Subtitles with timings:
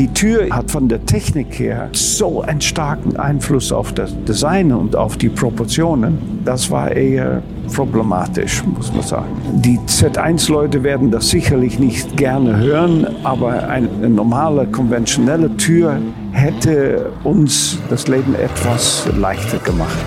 [0.00, 4.96] Die Tür hat von der Technik her so einen starken Einfluss auf das Design und
[4.96, 6.40] auf die Proportionen.
[6.42, 7.42] Das war eher
[7.74, 9.28] problematisch, muss man sagen.
[9.56, 15.98] Die Z1-Leute werden das sicherlich nicht gerne hören, aber eine normale, konventionelle Tür
[16.32, 19.98] hätte uns das Leben etwas leichter gemacht.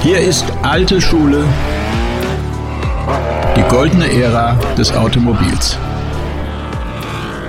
[0.00, 1.44] Hier ist alte Schule,
[3.58, 5.76] die goldene Ära des Automobils.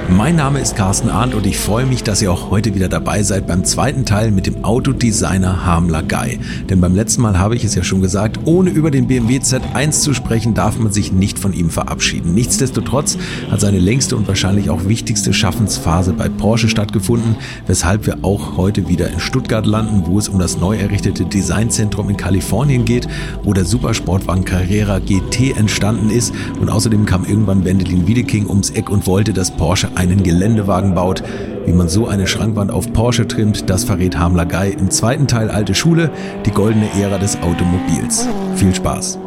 [0.10, 3.23] Mein Name ist Carsten Arndt und ich freue mich, dass ihr auch heute wieder dabei
[3.23, 6.40] seid beim zweiten Teil mit dem Autodesigner Hamler Guy.
[6.70, 10.00] Denn beim letzten Mal habe ich es ja schon gesagt, ohne über den BMW Z1
[10.00, 12.34] zu sprechen, darf man sich nicht von ihm verabschieden.
[12.34, 13.17] Nichtsdestotrotz
[13.52, 17.36] hat seine längste und wahrscheinlich auch wichtigste Schaffensphase bei Porsche stattgefunden,
[17.67, 22.09] weshalb wir auch heute wieder in Stuttgart landen, wo es um das neu errichtete Designzentrum
[22.09, 23.09] in Kalifornien geht,
[23.44, 28.89] wo der Supersportwagen Carrera GT entstanden ist und außerdem kam irgendwann Wendelin Wiedeking ums Eck
[28.89, 31.24] und wollte, dass Porsche einen Geländewagen baut.
[31.66, 35.50] Wie man so eine Schrankwand auf Porsche trimmt, das verrät Hamler Guy im zweiten Teil
[35.50, 36.12] Alte Schule,
[36.45, 38.28] die goldene Ära des Automobils.
[38.56, 39.20] Viel Spaß!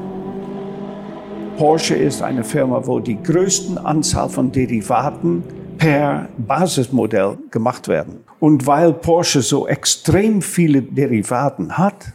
[1.59, 5.43] Porsche ist eine Firma, wo die größten Anzahl von Derivaten
[5.77, 8.21] per Basismodell gemacht werden.
[8.39, 12.12] Und weil Porsche so extrem viele Derivaten hat,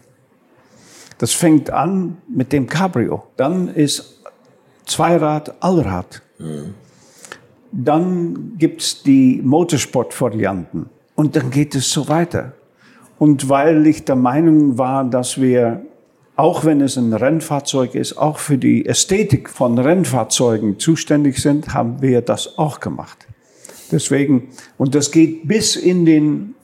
[1.19, 3.23] das fängt an mit dem Cabrio.
[3.38, 4.22] Dann ist
[4.86, 6.22] Zweirad, Allrad.
[6.40, 6.73] Mhm.
[7.78, 10.90] Dann gibt's die Motorsport-Varianten.
[11.16, 12.54] Und dann geht es so weiter.
[13.20, 15.86] Und weil ich der Meinung war, dass wir,
[16.38, 22.02] auch wenn es ein Rennfahrzeug ist, auch für die Ästhetik von Rennfahrzeugen zuständig sind, haben
[22.02, 23.28] wir das auch gemacht.
[23.92, 26.56] Deswegen, und das geht bis in den,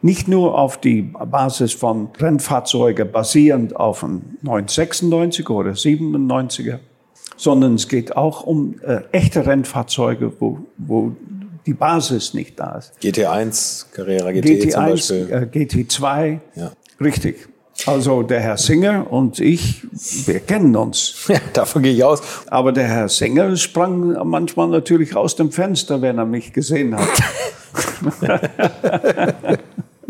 [0.00, 6.78] nicht nur auf die Basis von Rennfahrzeugen basierend auf einem 996 oder 97er,
[7.36, 11.12] sondern es geht auch um äh, echte Rennfahrzeuge, wo, wo
[11.66, 12.92] die Basis nicht da ist.
[13.02, 15.28] GT1, Carrera GT GT1, zum Beispiel.
[15.30, 16.72] Äh, GT2, ja.
[17.00, 17.48] richtig.
[17.86, 19.82] Also der Herr Singer und ich,
[20.26, 21.14] wir kennen uns.
[21.28, 22.22] Ja, davon gehe ich aus.
[22.46, 27.08] Aber der Herr Singer sprang manchmal natürlich aus dem Fenster, wenn er mich gesehen hat.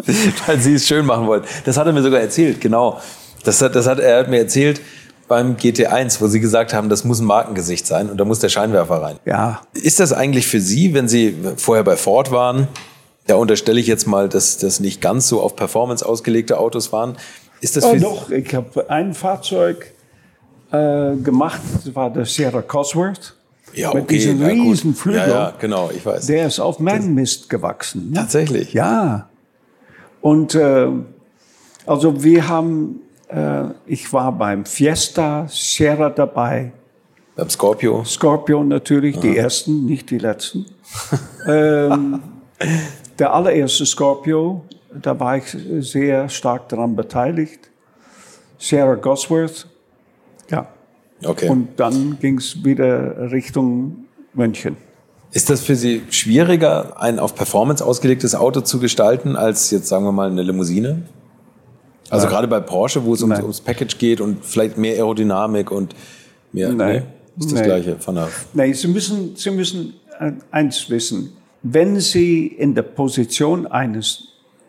[0.47, 1.47] Weil Sie es schön machen wollten.
[1.65, 3.01] Das hat er mir sogar erzählt, genau.
[3.45, 4.81] Das hat, das hat, er hat mir erzählt,
[5.35, 8.51] beim GT1, wo Sie gesagt haben, das muss ein Markengesicht sein und da muss der
[8.51, 9.17] Scheinwerfer rein.
[9.25, 9.63] Ja.
[9.73, 12.69] Ist das eigentlich für Sie, wenn Sie vorher bei Ford waren,
[13.27, 17.17] da unterstelle ich jetzt mal, dass das nicht ganz so auf Performance ausgelegte Autos waren.
[17.61, 19.93] Ist das oh, doch, ich habe ein Fahrzeug
[20.71, 23.35] äh, gemacht, das war der Sierra Cosworth.
[23.73, 25.21] Ja, okay, mit diesem ja, riesen Flügel.
[25.23, 26.27] Ja, ja, genau, ich weiß.
[26.27, 28.11] Der ist auf Manmist gewachsen.
[28.11, 28.19] Ne?
[28.19, 28.73] Tatsächlich?
[28.73, 29.29] Ja.
[30.21, 30.87] Und äh,
[31.87, 33.01] also wir haben
[33.87, 36.73] ich war beim Fiesta, Sierra dabei.
[37.37, 38.05] Beim Scorpio?
[38.05, 39.23] Scorpio natürlich, Aha.
[39.23, 40.67] die ersten, nicht die letzten.
[41.49, 42.21] ähm,
[43.19, 44.63] der allererste Scorpio,
[44.93, 47.71] da war ich sehr stark daran beteiligt.
[48.59, 49.67] Sierra Gosworth,
[50.51, 50.69] ja.
[51.25, 51.49] Okay.
[51.49, 54.77] Und dann ging es wieder Richtung München.
[55.33, 60.05] Ist das für Sie schwieriger, ein auf Performance ausgelegtes Auto zu gestalten, als jetzt sagen
[60.05, 61.03] wir mal eine Limousine?
[62.15, 62.33] Also ja.
[62.33, 65.97] gerade bei Porsche, wo es ums, ums, Package geht und vielleicht mehr Aerodynamik und
[66.53, 66.71] mehr.
[66.71, 67.03] Nein.
[67.37, 67.65] Nee, ist das Nein.
[67.65, 68.29] Gleiche von der.
[68.53, 71.33] Nein, Sie müssen, Sie müssen äh, eins wissen.
[71.63, 74.29] Wenn Sie in der Position eines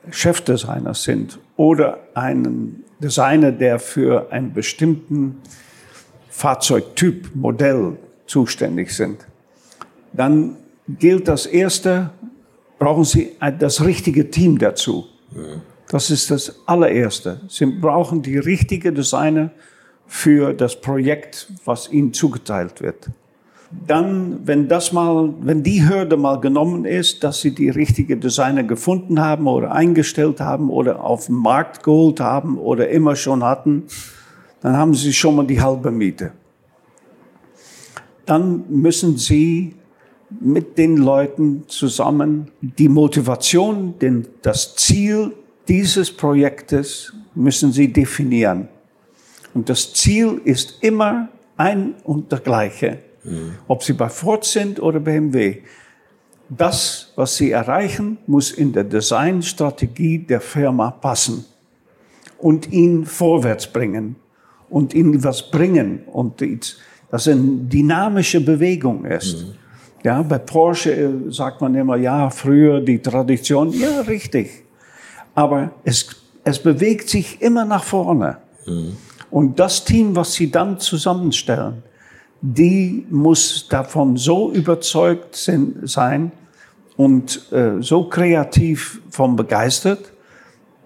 [0.10, 5.42] Chefdesigners sind oder einen Designer, der für einen bestimmten
[6.30, 9.20] Fahrzeugtyp, Modell zuständig sind,
[10.14, 10.58] dann
[10.88, 12.10] gilt das erste,
[12.80, 15.06] brauchen Sie das richtige Team dazu.
[15.32, 15.62] Mhm.
[15.90, 17.42] Das ist das allererste.
[17.48, 19.52] Sie brauchen die richtige Designer
[20.08, 23.10] für das Projekt, was ihnen zugeteilt wird.
[23.88, 28.64] Dann, wenn das mal, wenn die Hürde mal genommen ist, dass sie die richtige Designer
[28.64, 33.84] gefunden haben oder eingestellt haben oder auf den Markt geholt haben oder immer schon hatten,
[34.62, 36.32] dann haben sie schon mal die halbe Miete.
[38.26, 39.76] Dann müssen sie
[40.40, 45.34] mit den Leuten zusammen die Motivation, den, das Ziel
[45.68, 48.68] dieses Projektes müssen Sie definieren.
[49.54, 53.00] Und das Ziel ist immer ein und der gleiche.
[53.24, 53.56] Mhm.
[53.68, 55.58] Ob Sie bei Ford sind oder BMW.
[56.50, 61.46] Das, was Sie erreichen, muss in der Designstrategie der Firma passen
[62.38, 64.18] und ihn vorwärts bringen
[64.70, 66.44] und ihnen was bringen und
[67.10, 69.48] dass eine dynamische Bewegung ist.
[69.48, 69.54] Mhm.
[70.04, 74.65] Ja, bei Porsche äh, sagt man immer, ja, früher die Tradition, ja, richtig
[75.36, 76.08] aber es,
[76.44, 78.38] es bewegt sich immer nach vorne.
[78.66, 78.98] Mhm.
[79.30, 81.84] Und das Team, was sie dann zusammenstellen,
[82.42, 86.32] die muss davon so überzeugt sein,
[86.98, 90.12] und äh, so kreativ von begeistert,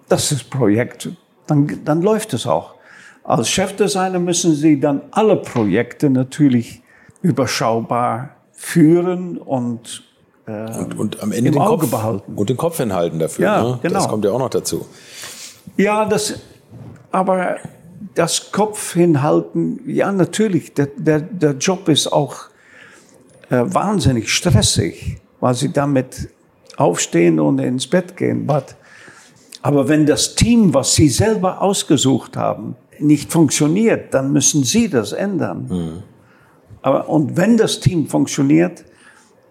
[0.08, 1.08] dass das Projekt,
[1.46, 2.74] dann, dann läuft es auch.
[3.22, 6.82] Als Chefdesigner müssen Sie dann alle Projekte natürlich
[7.22, 10.02] überschaubar führen und,
[10.50, 12.34] äh, und, und am Ende im den Auge Kopf behalten.
[12.34, 13.44] Und den Kopf hinhalten dafür.
[13.44, 13.78] Ja, ne?
[13.82, 13.94] genau.
[13.94, 14.86] Das kommt ja auch noch dazu.
[15.76, 16.34] Ja, das,
[17.10, 17.56] aber
[18.14, 22.36] das Kopf hinhalten, ja, natürlich, der, der, der Job ist auch
[23.50, 26.28] äh, wahnsinnig stressig, weil Sie damit
[26.76, 28.46] aufstehen und ins Bett gehen.
[28.46, 28.76] But,
[29.62, 35.12] aber wenn das Team, was Sie selber ausgesucht haben, nicht funktioniert, dann müssen Sie das
[35.12, 35.66] ändern.
[35.68, 36.02] Mhm.
[36.82, 38.84] Aber, und wenn das Team funktioniert,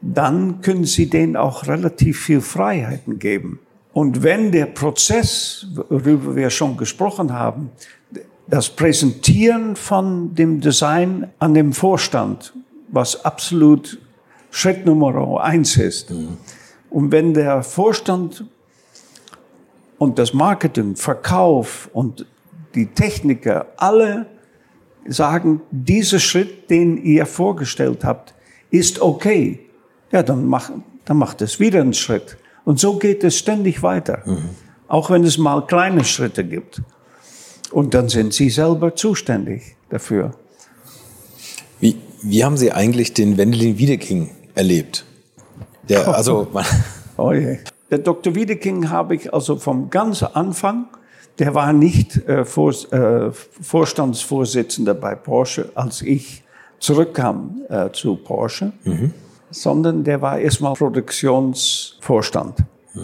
[0.02, 3.60] dann können Sie denen auch relativ viel Freiheiten geben.
[3.94, 7.72] Und wenn der Prozess, worüber wir schon gesprochen haben,
[8.48, 12.54] das Präsentieren von dem Design an dem Vorstand,
[12.88, 14.00] was absolut
[14.52, 16.12] Schritt Nummer eins ist.
[16.12, 16.38] Mhm.
[16.90, 18.46] Und wenn der Vorstand
[19.98, 22.26] und das Marketing, Verkauf und
[22.74, 24.26] die Techniker alle
[25.06, 28.34] sagen, dieser Schritt, den ihr vorgestellt habt,
[28.72, 29.69] ist okay,
[30.12, 30.72] ja, dann, mach,
[31.06, 32.38] dann macht es wieder einen Schritt.
[32.66, 34.22] Und so geht es ständig weiter.
[34.26, 34.50] Mhm.
[34.88, 36.82] Auch wenn es mal kleine Schritte gibt.
[37.72, 40.32] Und dann sind Sie selber zuständig dafür.
[41.80, 45.06] Wie, wie haben Sie eigentlich den Wendelin Wiedeking erlebt?
[45.88, 46.48] Der, also,
[47.18, 47.60] oh je.
[47.92, 48.36] Der Dr.
[48.36, 50.88] Wiedeking habe ich also vom ganz Anfang,
[51.40, 56.44] der war nicht äh, Vor, äh, Vorstandsvorsitzender bei Porsche, als ich
[56.80, 59.14] zurückkam äh, zu Porsche, mhm.
[59.52, 62.60] Sondern der war erstmal Produktionsvorstand.
[62.94, 63.02] Mhm.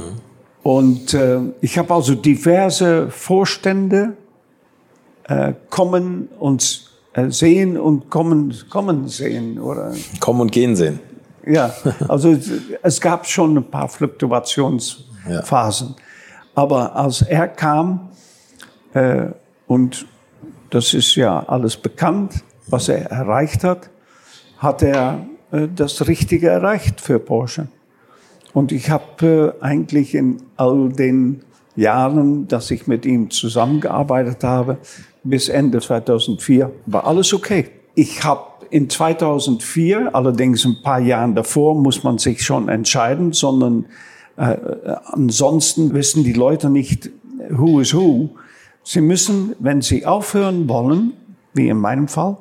[0.63, 4.13] Und äh, ich habe also diverse Vorstände
[5.25, 9.93] äh, kommen und äh, sehen und kommen, kommen sehen, oder?
[10.19, 10.99] Kommen und gehen sehen.
[11.45, 11.71] Ja,
[12.07, 12.35] also
[12.81, 15.89] es gab schon ein paar Fluktuationsphasen.
[15.89, 15.95] Ja.
[16.55, 18.09] Aber als er kam,
[18.93, 19.27] äh,
[19.67, 20.07] und
[20.71, 23.89] das ist ja alles bekannt, was er erreicht hat,
[24.57, 27.67] hat er das Richtige erreicht für Porsche.
[28.53, 31.41] Und ich habe äh, eigentlich in all den
[31.75, 34.77] Jahren, dass ich mit ihm zusammengearbeitet habe,
[35.23, 37.69] bis Ende 2004, war alles okay.
[37.95, 43.85] Ich habe in 2004, allerdings ein paar Jahren davor, muss man sich schon entscheiden, sondern
[44.37, 44.55] äh,
[45.05, 47.09] ansonsten wissen die Leute nicht,
[47.49, 48.29] who is who.
[48.83, 51.13] Sie müssen, wenn sie aufhören wollen,
[51.53, 52.37] wie in meinem Fall,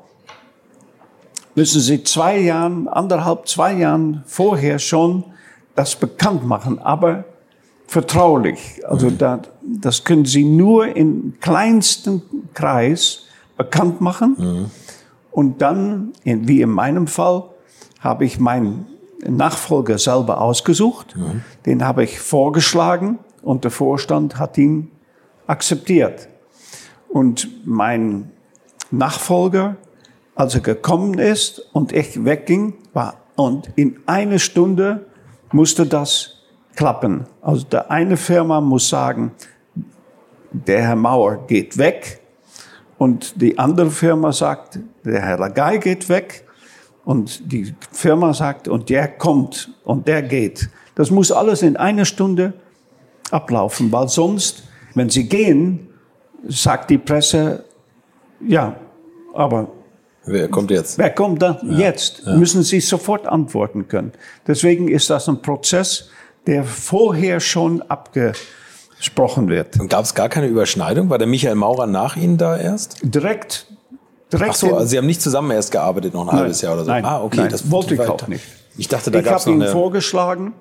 [1.54, 5.24] müssen sie zwei Jahren, anderthalb, zwei Jahren vorher schon
[5.74, 7.24] das bekannt machen, aber
[7.86, 8.80] vertraulich.
[8.86, 9.18] Also mhm.
[9.18, 12.22] da, das können sie nur im kleinsten
[12.54, 13.24] Kreis
[13.56, 14.36] bekannt machen.
[14.38, 14.70] Mhm.
[15.30, 17.44] Und dann, wie in meinem Fall,
[18.00, 18.86] habe ich meinen
[19.26, 21.16] Nachfolger selber ausgesucht.
[21.16, 21.42] Mhm.
[21.66, 24.90] Den habe ich vorgeschlagen und der Vorstand hat ihn
[25.46, 26.28] akzeptiert.
[27.08, 28.30] Und mein
[28.90, 29.76] Nachfolger,
[30.34, 35.06] als er gekommen ist und ich wegging, war, und in einer Stunde
[35.52, 36.38] musste das
[36.76, 37.26] klappen.
[37.40, 39.32] Also der eine Firma muss sagen,
[40.52, 42.20] der Herr Mauer geht weg
[42.98, 46.44] und die andere Firma sagt, der Herr Lagai geht weg
[47.04, 50.70] und die Firma sagt, und der kommt und der geht.
[50.94, 52.54] Das muss alles in einer Stunde
[53.30, 55.88] ablaufen, weil sonst, wenn sie gehen,
[56.46, 57.64] sagt die Presse,
[58.40, 58.76] ja,
[59.32, 59.68] aber
[60.26, 60.98] Wer kommt jetzt?
[60.98, 62.22] Wer kommt da ja, jetzt?
[62.24, 62.34] Ja.
[62.34, 64.12] Müssen Sie sofort antworten können.
[64.46, 66.08] Deswegen ist das ein Prozess,
[66.46, 68.32] der vorher schon abge
[68.96, 69.78] gesprochen wird.
[69.78, 71.10] Und gab es gar keine Überschneidung?
[71.10, 72.98] War der Michael Maurer nach Ihnen da erst?
[73.02, 73.66] Direkt.
[74.32, 76.74] direkt Ach so, also Sie haben nicht zusammen erst gearbeitet, noch ein nein, halbes Jahr
[76.74, 76.90] oder so?
[76.90, 77.40] Nein, ah, okay.
[77.40, 78.44] Nein, das wollte ich auch nicht.
[78.78, 79.70] Ich dachte, da gab es noch ihn eine...
[79.70, 80.54] vorgeschlagen.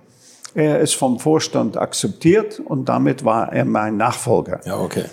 [0.55, 4.59] Er ist vom Vorstand akzeptiert und damit war er mein Nachfolger.
[4.65, 5.05] Ja, okay.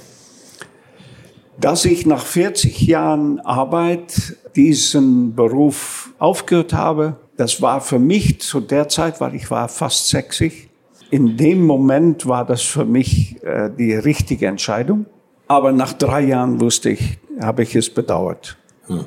[1.59, 8.61] Dass ich nach 40 Jahren Arbeit diesen Beruf aufgehört habe, das war für mich zu
[8.61, 10.69] der Zeit, weil ich war fast 60,
[11.11, 15.07] in dem Moment war das für mich äh, die richtige Entscheidung.
[15.49, 18.57] Aber nach drei Jahren wusste ich, habe ich es bedauert.
[18.87, 19.05] Hm.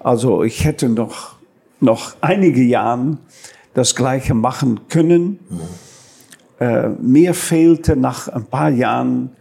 [0.00, 1.36] Also ich hätte noch,
[1.78, 3.18] noch einige Jahre
[3.74, 5.38] das Gleiche machen können.
[5.48, 6.66] Hm.
[6.66, 9.35] Äh, mir fehlte nach ein paar Jahren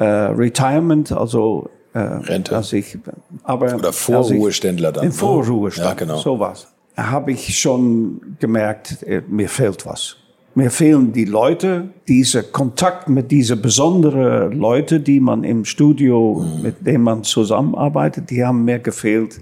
[0.00, 2.52] äh, Retirement, also äh, Rente.
[2.52, 2.98] Dass ich,
[3.42, 5.06] aber, Oder Vorruheständler dann.
[5.06, 5.12] Ne?
[5.12, 6.16] Vorruhestand, ja, genau.
[6.16, 6.68] sowas.
[6.96, 10.16] Habe ich schon gemerkt, äh, mir fehlt was.
[10.54, 16.62] Mir fehlen die Leute, dieser Kontakt mit diese besonderen Leute, die man im Studio, mhm.
[16.62, 19.40] mit denen man zusammenarbeitet, die haben mir gefehlt.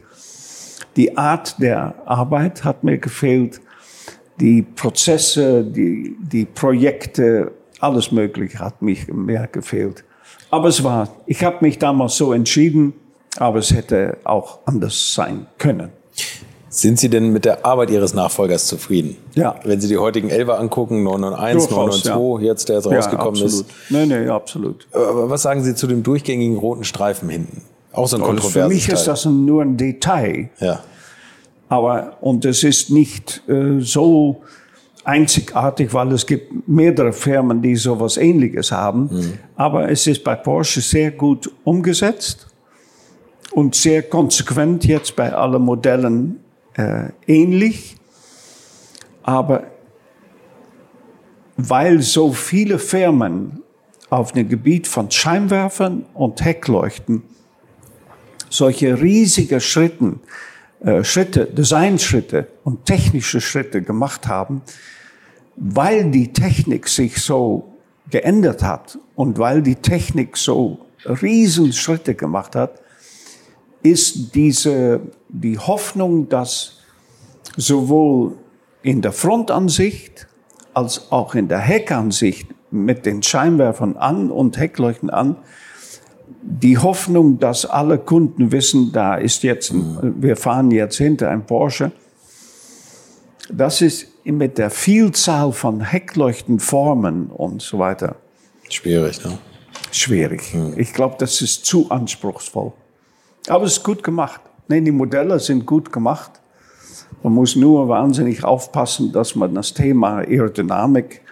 [0.96, 3.60] Die Art der Arbeit hat mir gefehlt.
[4.40, 10.04] die Prozesse, die, die Projekte, alles Mögliche hat mich mehr gefehlt.
[10.50, 12.94] Aber es war, ich habe mich damals so entschieden,
[13.36, 15.90] aber es hätte auch anders sein können.
[16.70, 19.16] Sind Sie denn mit der Arbeit Ihres Nachfolgers zufrieden?
[19.34, 19.56] Ja.
[19.64, 22.52] Wenn Sie die heutigen Elfer angucken, 991, Durchaus, 992, ja.
[22.52, 23.66] jetzt der jetzt Ja, rausgekommen absolut.
[23.66, 23.90] ist.
[23.90, 24.86] Nee, nee, absolut.
[24.92, 27.62] Aber was sagen Sie zu dem durchgängigen roten Streifen hinten?
[27.92, 28.94] Auch so ein Und kontroverses für mich Teil.
[28.94, 30.50] ist das nur ein Detail.
[30.60, 30.80] ja.
[31.70, 34.40] Aber, und es ist nicht äh, so
[35.08, 39.38] einzigartig, weil es gibt mehrere Firmen, die sowas ähnliches haben.
[39.56, 42.46] Aber es ist bei Porsche sehr gut umgesetzt
[43.52, 46.40] und sehr konsequent jetzt bei allen Modellen
[46.74, 47.96] äh, ähnlich.
[49.22, 49.64] Aber
[51.56, 53.62] weil so viele Firmen
[54.10, 57.22] auf dem Gebiet von Scheinwerfern und Heckleuchten
[58.50, 60.20] solche riesige Schritten,
[60.80, 64.62] äh, Schritte, Designschritte und technische Schritte gemacht haben,
[65.60, 67.72] weil die Technik sich so
[68.10, 72.80] geändert hat und weil die Technik so Riesenschritte gemacht hat,
[73.82, 76.78] ist diese, die Hoffnung, dass
[77.56, 78.36] sowohl
[78.82, 80.26] in der Frontansicht
[80.74, 85.36] als auch in der Heckansicht mit den Scheinwerfern an und Heckleuchten an,
[86.42, 91.90] die Hoffnung, dass alle Kunden wissen, da ist jetzt, wir fahren jetzt hinter ein Porsche.
[93.50, 98.16] Das ist mit der Vielzahl von Heckleuchtenformen und so weiter
[98.68, 99.38] Schwierig, ne?
[99.90, 100.54] schwierig.
[100.76, 102.72] Ich glaube, das ist zu anspruchsvoll.
[103.48, 104.40] Aber es ist gut gemacht.
[104.68, 106.32] Nee, die Modelle sind gut gemacht.
[107.22, 111.22] Man muss nur wahnsinnig aufpassen, dass man das Thema Aerodynamik,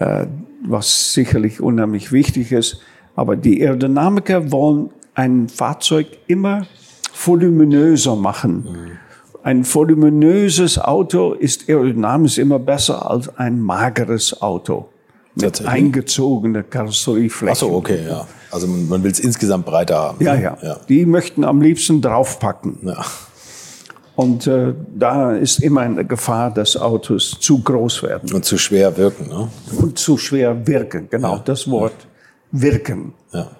[0.00, 0.26] äh,
[0.66, 2.80] was sicherlich unheimlich wichtig ist,
[3.14, 6.66] aber die Aerodynamiker wollen ein Fahrzeug immer
[7.14, 8.98] voluminöser machen.
[9.44, 14.88] Ein voluminöses Auto ist aerodynamisch immer besser als ein mageres Auto
[15.34, 15.74] mit Tatsächlich?
[15.74, 17.52] eingezogener Karosseriefläche.
[17.52, 18.26] Ach so, okay, ja.
[18.50, 20.24] Also man, man will es insgesamt breiter haben.
[20.24, 20.42] Ja, ne?
[20.42, 20.76] ja, ja.
[20.88, 22.78] Die möchten am liebsten draufpacken.
[22.84, 23.04] ja.
[24.16, 28.96] Und äh, da ist immer eine Gefahr, dass Autos zu groß werden Und zu schwer
[28.96, 29.48] wirken, ne?
[29.76, 31.08] und zu schwer wirken.
[31.10, 32.06] Genau, das Wort
[32.50, 33.12] wirken.
[33.32, 33.50] Ja.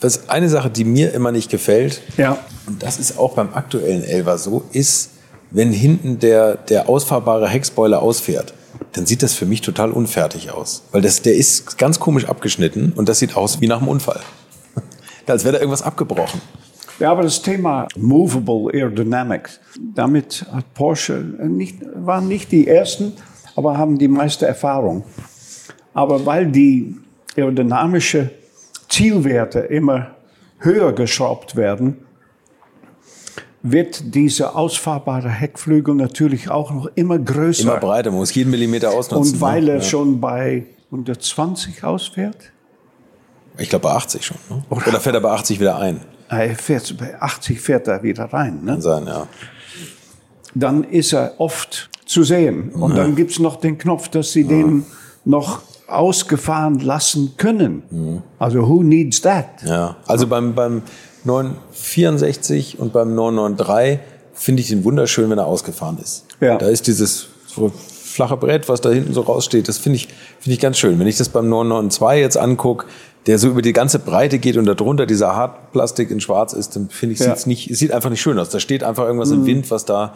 [0.00, 4.02] Was eine Sache, die mir immer nicht gefällt, Ja, und das ist auch beim aktuellen
[4.02, 5.10] Elva so, ist,
[5.50, 8.54] wenn hinten der, der ausfahrbare Heckspoiler ausfährt,
[8.92, 10.82] dann sieht das für mich total unfertig aus.
[10.92, 14.20] Weil das, der ist ganz komisch abgeschnitten und das sieht aus wie nach einem Unfall.
[15.26, 16.40] Als wäre da irgendwas abgebrochen.
[16.98, 19.60] ja aber das Thema Movable Aerodynamics,
[19.94, 23.12] damit hat Porsche nicht, waren nicht die ersten,
[23.56, 25.04] aber haben die meiste Erfahrung.
[25.92, 26.96] Aber weil die
[27.36, 28.30] aerodynamische
[28.90, 30.16] Zielwerte immer
[30.58, 31.96] höher geschraubt werden,
[33.62, 37.62] wird dieser ausfahrbare Heckflügel natürlich auch noch immer größer.
[37.62, 39.34] Immer breiter, man muss jeden Millimeter ausnutzen.
[39.34, 39.70] Und weil ne?
[39.70, 39.82] er ja.
[39.82, 42.52] schon bei 120 ausfährt,
[43.58, 44.36] Ich glaube bei 80 schon.
[44.48, 44.62] Ne?
[44.70, 46.00] Oder fährt er bei 80 wieder ein?
[46.28, 48.72] er fährt, bei 80 fährt er wieder rein, ne?
[48.72, 49.26] Kann sein, ja.
[50.54, 52.70] dann ist er oft zu sehen.
[52.70, 54.84] Und dann gibt's noch den Knopf, dass sie den
[55.24, 58.22] noch ausgefahren lassen können.
[58.38, 59.46] Also who needs that?
[59.64, 60.82] Ja, also beim, beim
[61.24, 64.00] 964 und beim 993
[64.32, 66.24] finde ich den wunderschön, wenn er ausgefahren ist.
[66.40, 66.56] Ja.
[66.56, 70.54] Da ist dieses so flache Brett, was da hinten so raussteht, das finde ich, finde
[70.54, 70.98] ich ganz schön.
[70.98, 72.86] Wenn ich das beim 992 jetzt angucke,
[73.26, 76.88] der so über die ganze Breite geht und darunter dieser Hartplastik in schwarz ist, dann
[76.88, 77.26] finde ich, Ja.
[77.26, 78.48] sieht's nicht, es sieht einfach nicht schön aus.
[78.48, 80.14] Da steht einfach irgendwas im Wind, was da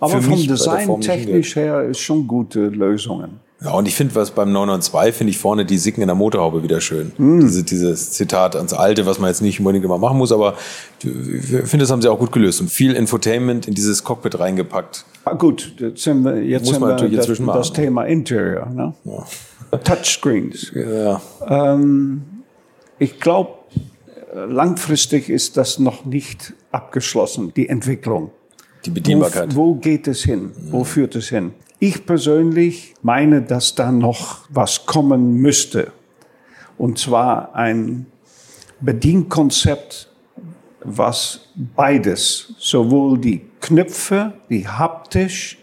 [0.00, 3.40] Aber vom Design technisch her ist schon gute Lösungen.
[3.62, 6.62] Ja, und ich finde, was beim 992 finde ich vorne die Sicken in der Motorhaube
[6.62, 7.12] wieder schön.
[7.16, 7.40] Hm.
[7.40, 10.54] Diese, dieses Zitat ans Alte, was man jetzt nicht unbedingt immer machen muss, aber
[11.02, 11.08] ich
[11.46, 15.06] finde, das haben sie auch gut gelöst und viel Infotainment in dieses Cockpit reingepackt.
[15.24, 17.74] Ah, gut, jetzt sind wir, jetzt Muss sind man wir natürlich das, das machen.
[17.74, 18.66] Thema Interior.
[18.66, 18.92] Ne?
[19.84, 20.72] Touchscreens.
[20.74, 21.20] Ja,
[22.98, 23.50] Ich glaube,
[24.34, 28.30] langfristig ist das noch nicht abgeschlossen, die Entwicklung.
[28.84, 29.56] die Bedienbarkeit.
[29.56, 30.52] Wo, wo geht es hin?
[30.70, 31.52] Wo führt es hin?
[31.78, 35.92] Ich persönlich meine, dass da noch was kommen müsste.
[36.78, 38.06] Und zwar ein
[38.80, 40.08] Bedienkonzept,
[40.82, 45.58] was beides, sowohl die Knöpfe, die haptisch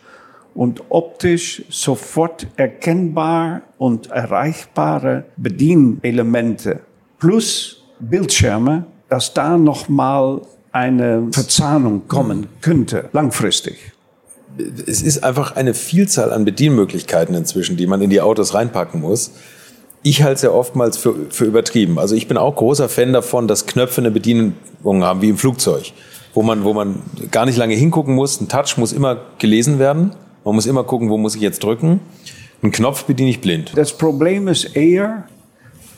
[0.54, 6.82] und optisch sofort erkennbar und erreichbare Bedienelemente
[7.18, 10.42] plus Bildschirme, dass da noch mal
[10.72, 13.93] eine Verzahnung kommen könnte, langfristig.
[14.58, 19.32] Es ist einfach eine Vielzahl an Bedienmöglichkeiten inzwischen, die man in die Autos reinpacken muss.
[20.04, 21.98] Ich halte es ja oftmals für, für übertrieben.
[21.98, 25.94] Also ich bin auch großer Fan davon, dass Knöpfe eine Bedienung haben, wie im Flugzeug,
[26.34, 28.42] wo man, wo man gar nicht lange hingucken muss.
[28.42, 30.12] Ein Touch muss immer gelesen werden.
[30.44, 32.02] Man muss immer gucken, wo muss ich jetzt drücken.
[32.62, 33.72] Einen Knopf bediene ich blind.
[33.76, 35.26] Das Problem ist eher,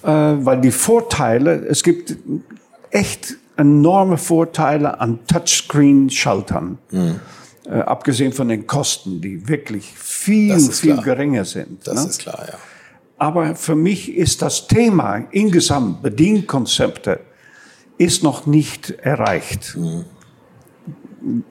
[0.04, 2.16] äh, weil die Vorteile, es gibt
[2.92, 6.78] echt enorme Vorteile an Touchscreen-Schaltern.
[6.92, 7.20] Hm.
[7.68, 11.04] Äh, abgesehen von den Kosten, die wirklich viel, viel klar.
[11.04, 11.88] geringer sind.
[11.88, 12.10] Das ne?
[12.10, 12.58] ist klar, ja.
[13.18, 17.22] Aber für mich ist das Thema insgesamt Bedienkonzepte
[17.98, 19.78] ist noch nicht erreicht.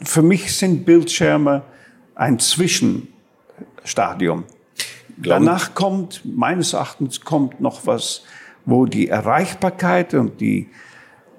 [0.02, 1.62] Für mich sind Bildschirme
[2.14, 4.44] ein Zwischenstadium.
[5.20, 8.22] Glauben- Danach kommt, meines Erachtens, kommt noch was,
[8.66, 10.68] wo die Erreichbarkeit und die,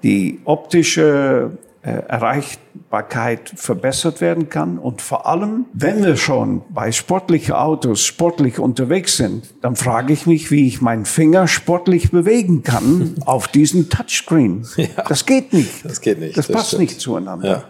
[0.02, 1.56] die optische
[1.90, 4.78] Erreichbarkeit verbessert werden kann.
[4.78, 10.26] Und vor allem, wenn wir schon bei sportlichen Autos sportlich unterwegs sind, dann frage ich
[10.26, 14.66] mich, wie ich meinen Finger sportlich bewegen kann auf diesen Touchscreen.
[15.08, 15.84] Das geht nicht.
[15.84, 16.82] Das geht nicht, Das, das passt stimmt.
[16.82, 17.48] nicht zueinander.
[17.48, 17.64] Ja.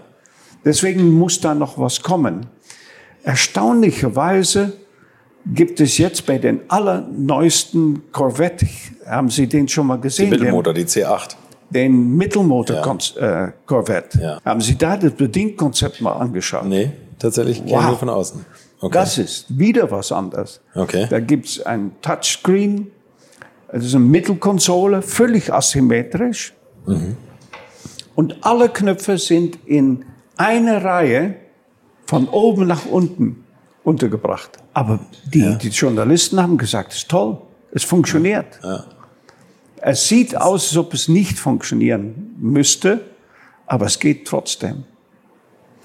[0.64, 2.46] Deswegen muss da noch was kommen.
[3.23, 4.73] Erstaunlicherweise
[5.46, 8.66] gibt es jetzt bei den allerneuesten Corvette,
[9.06, 10.30] haben Sie den schon mal gesehen?
[10.30, 11.37] Mittelmotor, die C8.
[11.70, 12.76] Den Mittelmotor
[13.18, 14.20] äh, Corvette.
[14.20, 14.40] Ja.
[14.44, 16.64] Haben Sie da das Bedienkonzept mal angeschaut?
[16.66, 17.87] Nee, tatsächlich Wow.
[17.87, 18.44] nur von außen.
[18.80, 18.92] Okay.
[18.92, 20.61] Das ist wieder was anderes.
[20.75, 21.06] Okay.
[21.08, 22.90] Da gibt's ein Touchscreen,
[23.73, 26.52] das ist eine Mittelkonsole, völlig asymmetrisch.
[26.87, 27.16] Mhm.
[28.14, 30.04] Und alle Knöpfe sind in
[30.37, 31.35] einer Reihe
[32.06, 33.44] von oben nach unten
[33.82, 34.50] untergebracht.
[34.75, 35.00] Aber
[35.32, 37.38] die, die Journalisten haben gesagt, es ist toll,
[37.73, 38.61] es funktioniert.
[39.88, 43.02] Es sieht aus, als ob es nicht funktionieren müsste,
[43.66, 44.83] aber es geht trotzdem.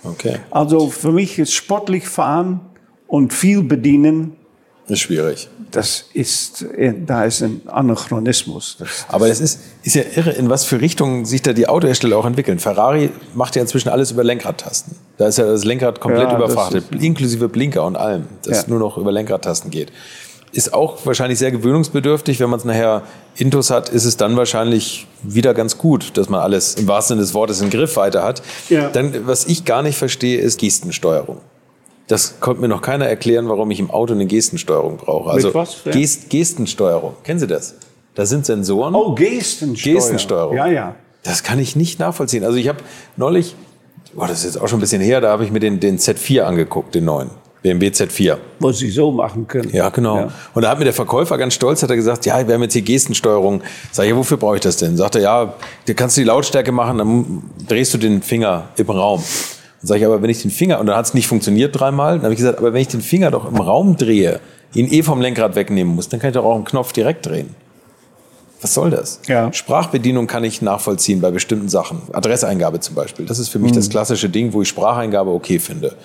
[0.04, 0.38] okay.
[0.50, 2.62] Also für mich ist sportlich fahren
[3.08, 4.36] und viel bedienen
[4.88, 5.50] Ist schwierig.
[5.70, 8.78] das ist, äh, da ist ein Anachronismus.
[8.80, 12.18] Das, Aber es ist, ist ja irre, in was für Richtungen sich da die Autohersteller
[12.18, 12.58] auch entwickeln.
[12.58, 14.96] Ferrari macht ja inzwischen alles über Lenkradtasten.
[15.18, 18.70] Da ist ja das Lenkrad komplett Ja, das überfrachtet, inklusive Blinker und allem, das Ja.
[18.70, 19.92] nur noch über Lenkradtasten geht.
[20.54, 22.40] Ist auch wahrscheinlich sehr gewöhnungsbedürftig.
[22.40, 23.04] Wenn man es nachher
[23.36, 27.22] Intus hat, ist es dann wahrscheinlich wieder ganz gut, dass man alles im wahrsten Sinne
[27.22, 28.42] des Wortes in Griffweite hat.
[28.68, 28.90] Ja.
[28.90, 31.38] Dann, was ich gar nicht verstehe, ist Gestensteuerung.
[32.08, 35.30] Das konnte mir noch keiner erklären, warum ich im Auto eine Gestensteuerung brauche.
[35.30, 35.54] Also
[35.86, 37.14] Gest, Gestensteuerung.
[37.24, 37.76] Kennen Sie das?
[38.16, 38.94] Da sind Sensoren.
[38.94, 40.00] oh, Gestensteuerung.
[40.00, 40.56] Gestensteuerung.
[40.58, 40.96] Ja, ja.
[41.24, 42.44] Das kann ich nicht nachvollziehen.
[42.44, 42.80] Also ich habe
[43.16, 43.56] neulich,
[44.14, 46.00] boah, das ist jetzt auch schon ein bisschen her, da habe ich mir den, den
[46.00, 47.30] Z4 angeguckt, den neuen.
[47.62, 48.38] BMW Z4.
[48.60, 49.70] Wo Sie so machen können.
[49.72, 50.18] Ja, genau.
[50.18, 50.28] Ja.
[50.54, 52.74] Und da hat mir der Verkäufer ganz stolz, hat er gesagt, ja, wir haben jetzt
[52.74, 53.62] hier Gestensteuerung.
[53.92, 54.98] Sag ich, ja, wofür brauche ich das denn?
[54.98, 55.54] Sagt er, ja,
[55.86, 59.24] du kannst die Lautstärke machen, dann drehst du den Finger im Raum.
[59.82, 62.16] Dann sage ich, aber wenn ich den Finger, und dann hat es nicht funktioniert dreimal,
[62.16, 64.40] dann habe ich gesagt, aber wenn ich den Finger doch im Raum drehe,
[64.74, 67.56] ihn eh vom Lenkrad wegnehmen muss, dann kann ich doch auch einen Knopf direkt drehen.
[68.62, 69.20] Was soll das?
[69.28, 69.52] Ja.
[69.52, 72.02] Sprachbedienung kann ich nachvollziehen bei bestimmten Sachen.
[72.14, 73.26] Adresseingabe zum Beispiel.
[73.26, 75.96] Das ist für mich das klassische Ding, wo ich Spracheingabe okay finde.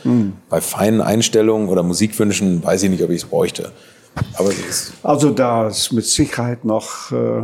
[0.49, 3.73] Bei feinen Einstellungen oder Musikwünschen weiß ich nicht, ob ich es bräuchte.
[4.39, 7.43] Aber es ist, Also da ist mit Sicherheit noch, äh,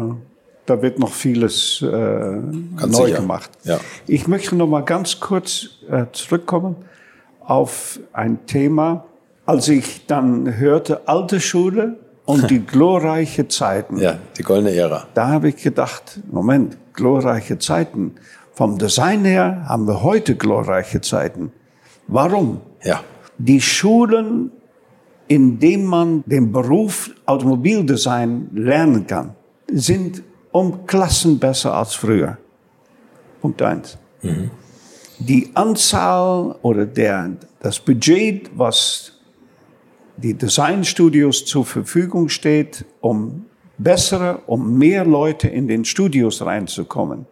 [0.64, 3.16] da wird noch vieles äh, neu sicher.
[3.20, 3.51] gemacht.
[3.64, 3.79] Ja.
[4.07, 6.77] Ich möchte noch mal ganz kurz äh, zurückkommen
[7.40, 9.05] auf ein Thema.
[9.44, 11.96] Als ich dann hörte, alte Schule
[12.33, 13.99] und die glorreiche Zeiten.
[13.99, 15.07] ja, die goldene Ära.
[15.14, 18.14] Da habe ich gedacht, Moment, glorreiche Zeiten.
[18.55, 21.53] Vom Design her haben wir heute glorreiche Zeiten.
[22.09, 22.61] Warum?
[22.83, 23.01] Ja.
[23.38, 24.51] Die Schulen,
[25.29, 29.35] in denen man den Beruf Automobildesign lernen kann,
[29.73, 32.37] sind um Klassen besser als früher.
[33.40, 33.97] Punkt eins.
[35.18, 39.12] Die Anzahl oder der, das Budget, was
[40.22, 43.46] die Designstudios zur Verfügung steht, um
[43.78, 47.26] bessere, um mehr Leute in den Studios reinzukommen,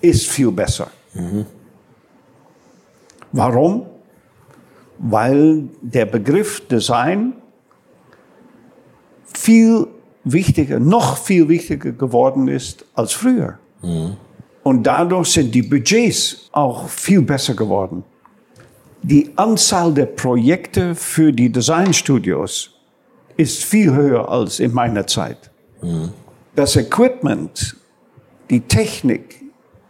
[0.00, 0.90] ist viel besser.
[3.32, 3.86] Warum?
[4.98, 7.34] Weil der Begriff Design
[9.26, 9.86] viel
[10.24, 13.58] wichtiger, noch viel wichtiger geworden ist als früher.
[14.62, 18.02] Und dadurch sind die Budgets auch viel besser geworden.
[19.06, 22.70] Die Anzahl der Projekte für die Designstudios
[23.36, 25.50] ist viel höher als in meiner Zeit.
[26.56, 27.76] Das Equipment,
[28.48, 29.42] die Technik,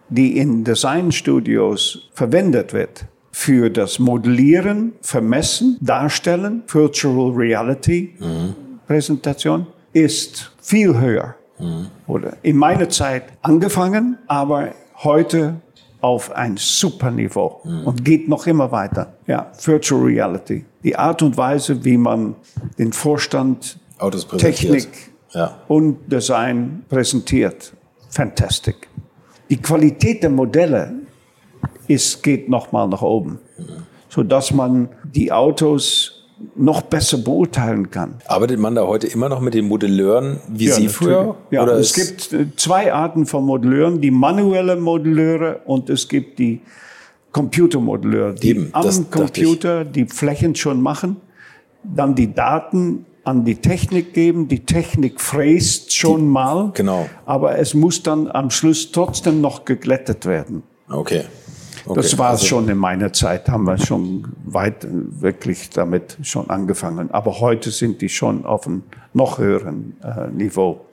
[0.08, 8.14] die in Designstudios verwendet wird für das Modellieren, Vermessen, Darstellen, Virtual Reality
[8.88, 11.36] Präsentation, ist viel höher.
[12.08, 14.74] Oder in meiner Zeit angefangen, aber
[15.04, 15.60] heute
[16.04, 19.14] auf ein super Niveau und geht noch immer weiter.
[19.26, 20.66] Ja, Virtual Reality.
[20.82, 22.34] Die Art und Weise, wie man
[22.78, 23.78] den Vorstand.
[24.36, 24.88] Technik
[25.32, 25.56] Ja.
[25.66, 27.72] und Design präsentiert.
[28.10, 28.86] Fantastic.
[29.48, 30.92] Die Qualität der Modelle
[31.88, 33.38] ist, geht noch mal nach oben.
[34.10, 36.13] sodass man die Autos
[36.56, 38.14] noch besser beurteilen kann.
[38.26, 40.96] Arbeitet man da heute immer noch mit den Modelleuren wie Ja, Sie natürlich.
[40.96, 41.36] früher?
[41.50, 46.38] Ja, Oder es gibt äh, zwei Arten von Modelleuren, die manuelle Modelleure und es gibt
[46.38, 46.60] die
[47.32, 51.16] Computermodelleure, die Eben, am Computer die Flächen schon machen,
[51.82, 57.08] dann die Daten an die Technik geben, die Technik fräst schon mal, genau.
[57.26, 60.62] aber es muss dann am Schluss trotzdem noch geglättet werden.
[60.88, 61.24] Okay.
[61.86, 62.00] Okay.
[62.00, 66.18] Das war es Also- schon in meiner Zeit, haben wir schon weit äh, wirklich damit
[66.22, 67.10] schon angefangen.
[67.10, 70.84] Aber heute sind die schon auf einem noch höheren äh, Niveau.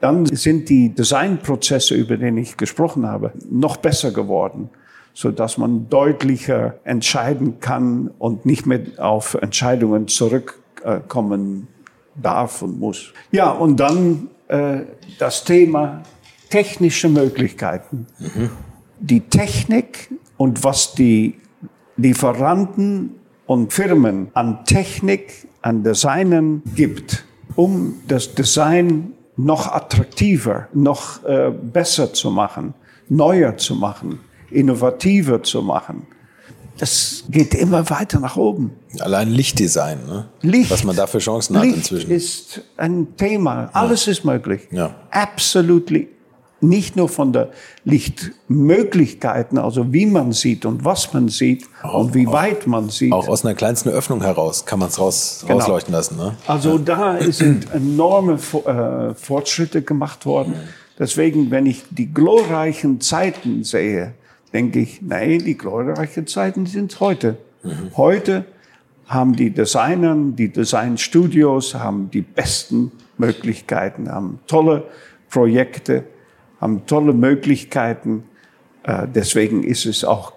[0.00, 4.68] Dann sind die Designprozesse, über die ich gesprochen habe, noch besser geworden,
[5.14, 11.68] so dass man deutlicher entscheiden kann und nicht mehr auf Entscheidungen zurückkommen
[12.20, 13.12] darf und muss.
[13.30, 14.80] Ja, und dann äh,
[15.20, 16.02] das Thema
[16.50, 18.06] technische Möglichkeiten
[18.98, 20.10] die Technik
[20.42, 21.36] und was die
[21.96, 23.14] Lieferanten
[23.46, 27.24] und Firmen an Technik, an Designen gibt,
[27.54, 32.74] um das Design noch attraktiver, noch äh, besser zu machen,
[33.08, 34.18] neuer zu machen,
[34.50, 36.08] innovativer zu machen.
[36.78, 38.72] Das geht immer weiter nach oben.
[38.98, 40.28] Allein Lichtdesign, ne?
[40.40, 40.72] Licht.
[40.72, 42.10] Was man da für Chancen hat Licht inzwischen.
[42.10, 43.70] ist ein Thema.
[43.74, 44.62] Alles ist möglich.
[44.72, 44.92] Ja.
[45.12, 46.08] Absolutely.
[46.62, 47.50] Nicht nur von der
[47.84, 53.12] Lichtmöglichkeiten, also wie man sieht und was man sieht und wie weit man sieht.
[53.12, 55.58] Auch aus einer kleinsten Öffnung heraus kann man es raus, Genau.
[55.58, 56.16] rausleuchten lassen.
[56.16, 56.34] Ne?
[56.46, 60.54] Also da sind enorme äh, Fortschritte gemacht worden.
[60.98, 64.14] Deswegen, wenn ich die glorreichen Zeiten sehe,
[64.52, 67.38] denke ich, nein, die glorreichen Zeiten sind heute.
[67.96, 68.44] Heute
[69.06, 74.84] haben die Designer, die Designstudios haben die besten Möglichkeiten, haben tolle
[75.30, 76.04] Projekte,
[76.62, 78.24] haben tolle Möglichkeiten.
[78.84, 80.32] Äh, deswegen ist es auch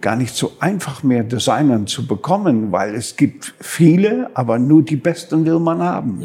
[0.00, 4.94] gar nicht so einfach mehr Designern zu bekommen, weil es gibt viele, aber nur die
[4.96, 6.22] Besten will man haben.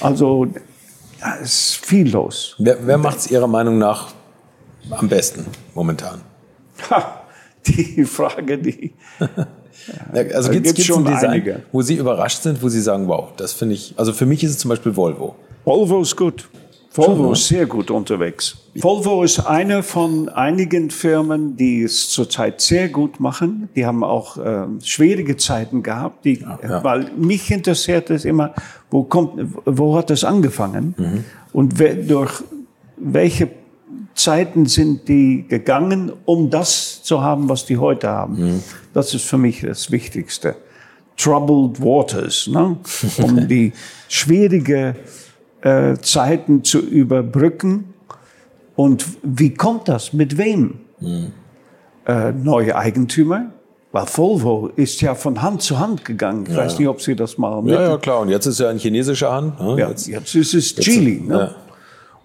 [0.00, 0.46] Also
[1.20, 2.54] da ist viel los.
[2.58, 4.12] Wer, wer macht es Ihrer Meinung nach
[4.90, 6.20] am besten momentan?
[6.90, 7.22] Ha,
[7.66, 8.92] die Frage, die
[10.12, 11.62] Ja, Also gibt es schon Design, einige.
[11.72, 14.50] wo Sie überrascht sind, wo Sie sagen, wow, das finde ich, also für mich ist
[14.52, 15.36] es zum Beispiel Volvo.
[15.64, 16.48] Volvo ist gut.
[16.96, 18.56] Volvo ist sehr gut unterwegs.
[18.74, 23.68] Volvo ist eine von einigen Firmen, die es zurzeit sehr gut machen.
[23.76, 26.24] Die haben auch äh, schwierige Zeiten gehabt.
[26.24, 26.82] Die, ja.
[26.82, 28.54] Weil mich interessiert es immer,
[28.90, 29.32] wo kommt,
[29.64, 31.24] wo hat das angefangen Mhm.
[31.52, 32.42] und wer, durch
[32.96, 33.48] welche
[34.14, 38.36] Zeiten sind die gegangen, um das zu haben, was die heute haben.
[38.54, 38.62] Mhm.
[38.94, 40.56] Das ist für mich das Wichtigste.
[41.18, 42.76] Troubled Waters, ne?
[43.22, 43.72] um die
[44.08, 44.96] schwierige
[45.62, 47.94] äh, Zeiten zu überbrücken.
[48.74, 50.12] Und wie kommt das?
[50.12, 50.80] Mit wem?
[52.06, 53.50] Äh, neue Eigentümer?
[53.92, 56.46] Weil Volvo ist ja von Hand zu Hand gegangen.
[56.48, 57.72] Ich weiß nicht, ob Sie das mal mit.
[57.72, 58.20] Ja, ja, klar.
[58.20, 59.58] Und jetzt ist ja in chinesischer Hand.
[59.58, 59.76] Ne?
[59.78, 61.20] Ja, Jetzt, jetzt, ist es Geely.
[61.20, 61.38] Ne?
[61.38, 61.54] ja.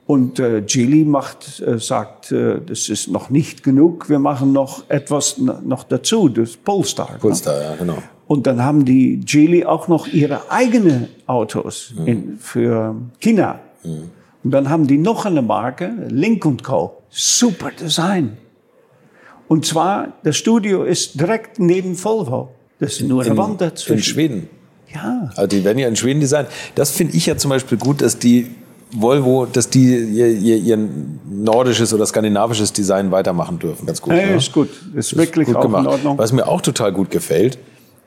[0.06, 4.10] Und äh, Geely macht, äh, sagt, äh, das ist noch nicht genug.
[4.10, 7.12] Wir machen noch etwas noch dazu, das Polestar.
[7.13, 7.20] Ne?
[7.20, 7.98] Polestar, ja, genau.
[8.32, 13.60] Und dann haben die Geely auch noch ihre eigenen Autos in, für China.
[13.84, 17.02] Und dann haben die noch eine Marke, Link Co.
[17.10, 18.38] Super Design.
[19.50, 22.52] Und zwar, das Studio ist direkt neben Volvo.
[22.80, 24.02] Das ist nur eine Wand In dazwischen.
[24.02, 24.50] Schweden.
[24.94, 25.30] Ja.
[25.36, 26.48] Also die werden ja in Schweden designt.
[26.76, 28.48] Das finde ich ja zum Beispiel gut, dass die
[28.94, 30.89] Volvo, dass die ihr, ihr, ihr
[31.30, 33.88] nordisches oder skandinavisches Design weitermachen dürfen.
[33.88, 34.13] Ganz gut.
[34.13, 34.36] Ja, ne?
[34.38, 34.70] ist gut.
[34.96, 35.84] Ist wirklich gut auch gemacht.
[35.84, 36.17] in Ordnung.
[36.17, 37.58] Was mir auch total gut gefällt,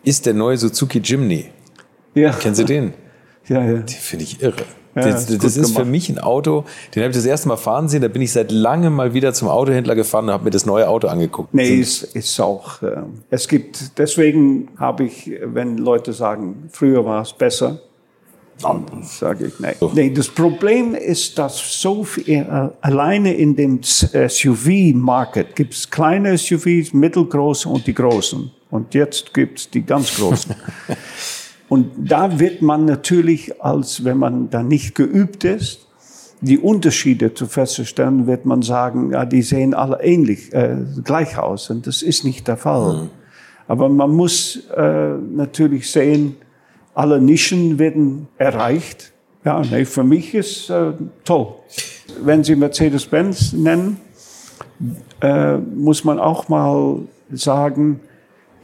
[0.05, 1.47] ist der neue Suzuki Jimny.
[2.15, 2.33] ja.
[2.33, 2.95] Kennen Sie den?
[3.47, 3.75] Ja, ja.
[3.75, 4.65] Den finde ich irre.
[4.95, 6.65] Ja, das ist das gut ist für mich ein Auto,
[6.95, 8.01] den habe ich das erste Mal fahren sehen.
[8.01, 10.89] Da bin ich seit langem mal wieder zum Autohändler gefahren und habe mir das neue
[10.89, 11.53] Auto angeguckt.
[11.53, 17.21] Nee, es ist auch, äh, es gibt, deswegen habe ich, wenn Leute sagen, früher war
[17.21, 17.81] es besser,
[18.63, 19.75] dann sage ich, nee.
[19.95, 26.39] Nee, das Problem ist, dass so viel, äh, alleine in dem SUV-Market gibt es kleine
[26.39, 28.51] SUVs, mittelgroße und die großen.
[28.75, 30.53] Und jetzt gibt es die ganz großen.
[31.69, 35.87] Und da wird man natürlich, als wenn man da nicht geübt ist,
[36.41, 41.71] die Unterschiede zu festzustellen, wird man sagen, ja, die sehen alle ähnlich, äh, gleich aus.
[41.71, 43.11] Und das ist nicht der Fall.
[43.69, 46.35] Aber man muss äh, natürlich sehen,
[46.95, 49.13] alle Nischen werden erreicht.
[49.45, 51.55] Ja, nee, für mich ist äh, toll.
[52.25, 53.99] Wenn Sie Mercedes-Benz nennen,
[55.21, 58.01] äh, muss man auch mal sagen,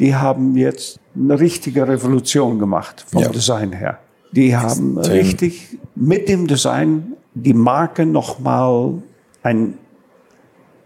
[0.00, 3.28] die haben jetzt eine richtige Revolution gemacht vom Ja.
[3.28, 3.98] Design her.
[4.32, 5.16] Die haben Extrem.
[5.18, 8.94] richtig mit dem Design die Marke nochmal
[9.42, 9.74] ein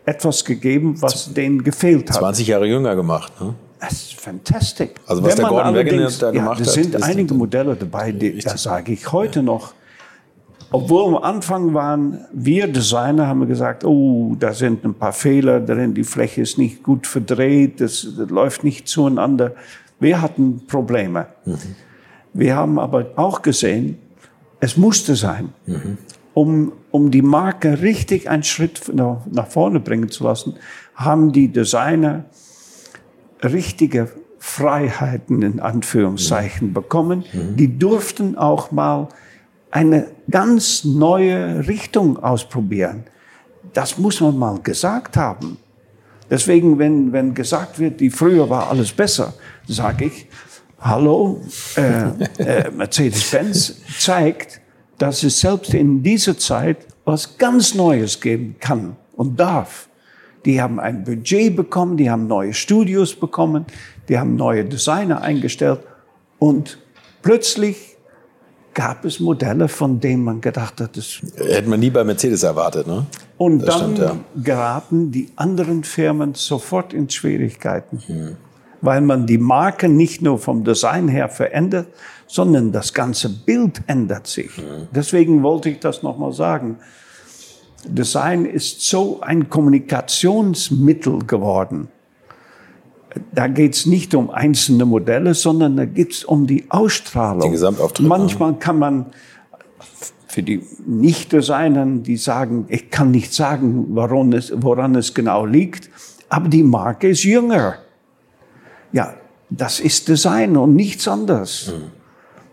[0.06, 2.18] etwas gegeben, was denen gefehlt hat.
[2.18, 3.32] 20 Jahre jünger gemacht.
[3.40, 3.54] Ne?
[3.80, 4.90] Das ist fantastisch.
[5.06, 8.12] Also was Wenn der Gordon Wagoner da gemacht ja, hat, Es sind einige Modelle dabei,
[8.12, 9.74] die, da sage ich heute noch,
[10.74, 15.60] obwohl am Anfang waren wir Designer, haben wir gesagt, oh, da sind ein paar Fehler
[15.60, 19.52] drin, die Fläche ist nicht gut verdreht, das, das läuft nicht zueinander.
[20.00, 21.28] Wir hatten Probleme.
[22.32, 23.98] Wir haben aber auch gesehen,
[24.58, 25.50] es musste sein,
[26.34, 30.56] um, um die Marke richtig einen Schritt nach, nach vorne bringen zu lassen,
[30.96, 32.24] haben die Designer
[33.44, 34.10] richtige
[34.40, 37.22] Freiheiten in Anführungszeichen bekommen.
[37.54, 39.06] Die durften auch mal
[39.70, 43.04] eine ganz neue Richtung ausprobieren.
[43.72, 45.58] Das muss man mal gesagt haben.
[46.30, 49.34] Deswegen, wenn, wenn gesagt wird, die früher war alles besser,
[49.66, 50.26] sage ich,
[50.80, 51.40] hallo,
[51.76, 52.08] äh,
[52.38, 54.60] äh, Mercedes-Benz zeigt,
[54.98, 59.88] dass es selbst in dieser Zeit was ganz Neues geben kann und darf.
[60.44, 63.64] Die haben ein Budget bekommen, die haben neue Studios bekommen,
[64.08, 65.80] die haben neue Designer eingestellt
[66.38, 66.78] und
[67.22, 67.93] plötzlich
[68.74, 72.86] gab es Modelle, von denen man gedacht hat, das Hätte man nie bei Mercedes erwartet,
[72.86, 73.06] ne?
[73.38, 74.16] und Das dann stimmt, ja.
[74.42, 78.36] geraten die anderen Firmen sofort in Schwierigkeiten,
[78.80, 81.86] weil man die Marke nicht nur vom Design her verändert,
[82.26, 84.50] sondern das ganze Bild ändert sich.
[84.94, 86.78] Deswegen wollte ich das nochmal sagen.
[87.86, 91.88] Design ist so ein Kommunikationsmittel geworden.
[93.32, 97.42] Da geht es nicht um einzelne Modelle, sondern da geht es um die Ausstrahlung.
[97.42, 99.06] Den Gesamtauftritt, Manchmal kann man
[100.26, 105.90] für die Nicht-Designer, die sagen, ich kann nicht sagen, woran es, woran es genau liegt,
[106.28, 107.76] aber die Marke ist jünger.
[108.92, 109.14] Ja,
[109.50, 111.72] das ist Design und nichts anderes.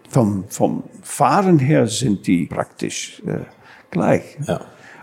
[0.10, 3.46] Vom, vom Fahren her sind die praktisch äh,
[3.90, 4.38] gleich.
[4.48, 4.62] Ja.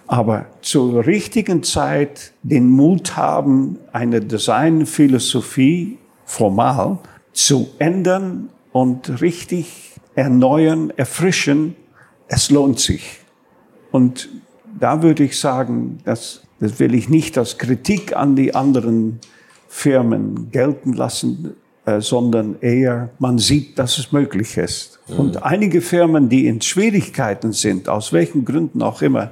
[0.09, 6.99] Aber zur richtigen Zeit den Mut haben, eine Designphilosophie formal
[7.35, 11.77] zu ändern und richtig erneuern, erfrischen,
[12.27, 13.21] es lohnt sich.
[13.93, 14.31] Und
[14.81, 19.21] da würde ich sagen, das, das will ich nicht als Kritik an die anderen
[19.69, 25.01] Firmen gelten lassen, äh, sondern eher, man sieht, dass es möglich ist.
[25.07, 29.31] Und einige Firmen, die in Schwierigkeiten sind, aus welchen Gründen auch immer,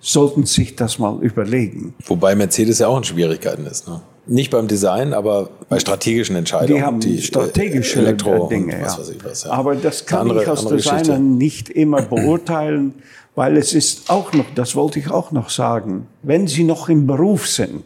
[0.00, 1.94] sollten sich das mal überlegen.
[2.06, 3.88] Wobei Mercedes ja auch in Schwierigkeiten ist.
[3.88, 4.00] Ne?
[4.26, 6.78] Nicht beim Design, aber bei strategischen Entscheidungen.
[6.78, 8.78] Die haben äh, strategische Elektro Dinge.
[8.82, 9.44] was ich was.
[9.44, 9.52] Ja.
[9.52, 11.20] Aber das kann Andere- ich als Designer Geschichte.
[11.20, 12.94] nicht immer beurteilen,
[13.34, 17.06] weil es ist auch noch, das wollte ich auch noch sagen, wenn Sie noch im
[17.06, 17.84] Beruf sind,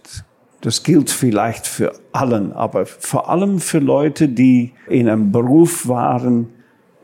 [0.63, 6.49] das gilt vielleicht für allen, aber vor allem für Leute, die in einem Beruf waren,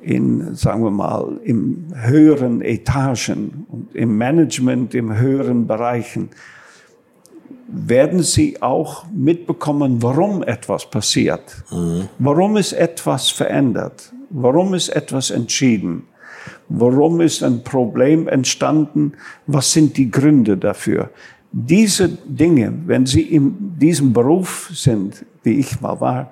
[0.07, 6.31] in, sagen wir mal, im höheren Etagen und im Management, im höheren Bereichen,
[7.67, 11.65] werden Sie auch mitbekommen, warum etwas passiert,
[12.21, 16.05] warum ist etwas verändert, warum ist etwas entschieden,
[16.69, 19.15] warum ist ein Problem entstanden,
[19.49, 21.11] was sind die Gründe dafür.
[21.51, 26.31] Diese Dinge, wenn Sie in diesem Beruf sind, wie ich mal war,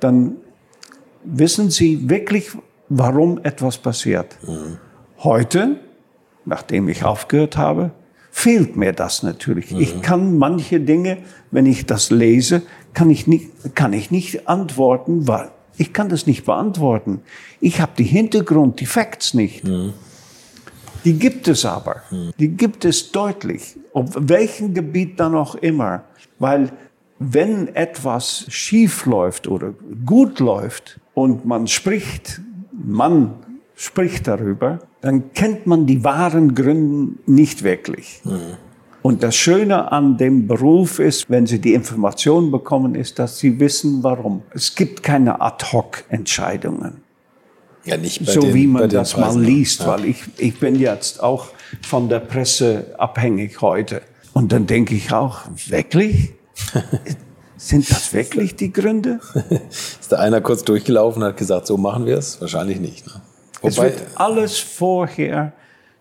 [0.00, 0.36] dann
[1.24, 2.50] wissen Sie wirklich,
[2.96, 4.38] warum etwas passiert.
[5.18, 5.80] Heute,
[6.44, 7.90] nachdem ich aufgehört habe,
[8.30, 9.72] fehlt mir das natürlich.
[9.72, 11.18] Ich kann manche Dinge,
[11.50, 16.26] wenn ich das lese, kann ich nicht, kann ich nicht antworten, weil ich kann das
[16.26, 17.22] nicht beantworten.
[17.60, 19.64] Ich habe die Hintergrund, die Facts nicht.
[21.04, 22.02] Die gibt es aber.
[22.38, 23.76] Die gibt es deutlich.
[23.92, 26.04] Auf welchem Gebiet dann auch immer.
[26.38, 26.70] Weil
[27.18, 32.40] wenn etwas schief läuft oder gut läuft und man spricht,
[32.86, 33.34] man
[33.74, 38.22] spricht darüber, dann kennt man die wahren Gründe nicht wirklich.
[39.02, 43.60] Und das Schöne an dem Beruf ist, wenn Sie die Information bekommen, ist, dass Sie
[43.60, 44.42] wissen, warum.
[44.54, 47.04] Es gibt keine Ad-Hoc-Entscheidungen
[47.84, 49.86] ja, nicht bei so den, wie man das Preisen, mal liest, Ja.
[49.88, 51.48] weil ich, ich bin jetzt auch
[51.82, 54.02] von der Presse abhängig heute.
[54.32, 56.32] Und dann denke ich auch, wirklich?
[57.56, 59.20] Sind das wirklich die Gründe?
[59.70, 62.40] Ist da einer kurz durchgelaufen und hat gesagt, so machen wir es?
[62.40, 63.06] Wahrscheinlich nicht.
[63.06, 63.22] Ne?
[63.62, 65.52] Es Wobei, wird alles vorher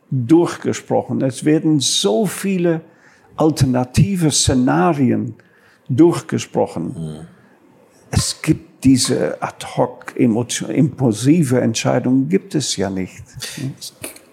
[0.10, 1.22] durchgesprochen.
[1.22, 2.82] Es werden so viele
[3.36, 5.36] alternative Szenarien
[5.90, 7.28] durchgesprochen.
[8.12, 13.24] Es gibt diese ad hoc, impulsive Entscheidungen, gibt es ja nicht.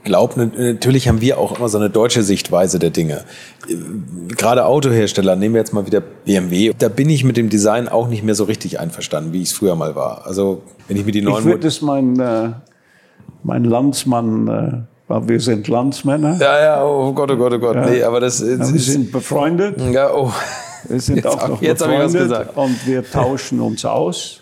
[0.05, 3.25] Glaub, natürlich haben wir auch immer so eine deutsche Sichtweise der Dinge.
[4.37, 8.09] Gerade Autohersteller, nehmen wir jetzt mal wieder BMW, da bin ich mit dem Design auch
[8.09, 10.27] nicht mehr so richtig einverstanden, wie ich es früher mal war.
[10.27, 12.51] Also wenn ich mir die Ich neuen würde es mein, äh,
[13.43, 14.73] mein Landsmann, äh,
[15.09, 17.77] weil wir sind Landsmänner, Ja, ja, oh Gott, oh Gott, oh Gott.
[17.89, 18.87] Nee, aber das, ja, das wir ist.
[18.87, 19.81] sind befreundet.
[19.93, 20.33] Ja, oh.
[20.89, 22.57] Wir sind Jetzt auch noch jetzt hab ich was befreundet gesagt.
[22.57, 24.40] und wir tauschen uns aus.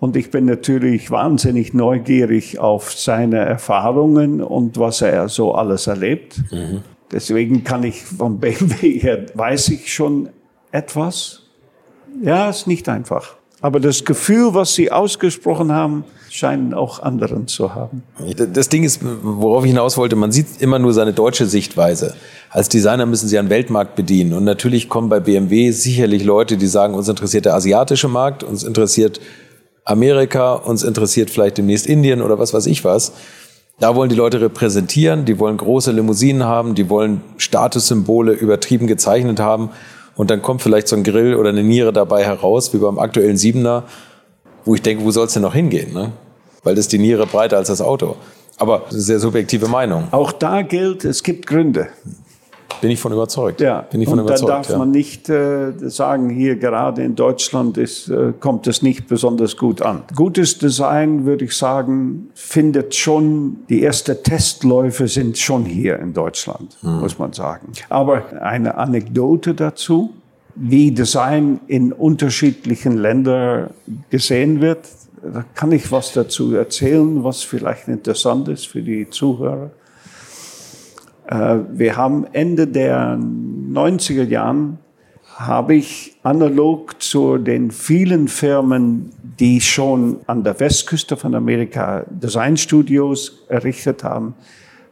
[0.00, 6.40] Und ich bin natürlich wahnsinnig neugierig auf seine Erfahrungen und was er so alles erlebt.
[6.50, 6.82] Mhm.
[7.12, 10.30] Deswegen kann ich vom BMW her, weiß ich schon
[10.72, 11.42] etwas.
[12.22, 13.36] Ja, ist nicht einfach.
[13.60, 18.02] Aber das Gefühl, was Sie ausgesprochen haben, scheinen auch anderen zu haben.
[18.54, 22.14] Das Ding ist, worauf ich hinaus wollte, man sieht immer nur seine deutsche Sichtweise.
[22.48, 24.32] Als Designer müssen sie einen Weltmarkt bedienen.
[24.32, 28.62] Und natürlich kommen bei BMW sicherlich Leute, die sagen, uns interessiert der asiatische Markt, uns
[28.62, 29.20] interessiert
[29.84, 33.12] Amerika, uns interessiert vielleicht demnächst Indien oder was weiß ich was.
[33.80, 39.40] Da wollen die Leute repräsentieren, die wollen große Limousinen haben, die wollen Statussymbole übertrieben gezeichnet
[39.40, 39.70] haben.
[40.16, 43.38] Und dann kommt vielleicht so ein Grill oder eine Niere dabei heraus, wie beim aktuellen
[43.38, 43.84] Siebener,
[44.66, 45.94] wo ich denke, wo soll es denn noch hingehen?
[45.94, 46.12] Ne?
[46.62, 48.16] Weil das die Niere breiter als das Auto.
[48.58, 50.08] Aber sehr subjektive Meinung.
[50.10, 51.88] Auch da gilt, es gibt Gründe.
[52.80, 53.60] Bin ich von überzeugt.
[53.60, 54.50] Ja, Bin ich von und da überzeugt.
[54.50, 54.78] darf ja.
[54.78, 59.82] man nicht äh, sagen, hier gerade in Deutschland ist, äh, kommt es nicht besonders gut
[59.82, 60.02] an.
[60.14, 66.76] Gutes Design, würde ich sagen, findet schon, die ersten Testläufe sind schon hier in Deutschland,
[66.80, 67.00] Hm.
[67.00, 67.72] muss man sagen.
[67.90, 70.10] Aber eine Anekdote dazu,
[70.54, 73.70] wie Design in unterschiedlichen Ländern
[74.10, 74.80] gesehen wird,
[75.22, 79.70] da kann ich was dazu erzählen, was vielleicht interessant ist für die Zuhörer.
[81.30, 84.78] Äh, Wir haben Ende der 90er Jahren
[85.36, 93.46] habe ich analog zu den vielen Firmen, die schon an der Westküste von Amerika Designstudios
[93.48, 94.34] errichtet haben,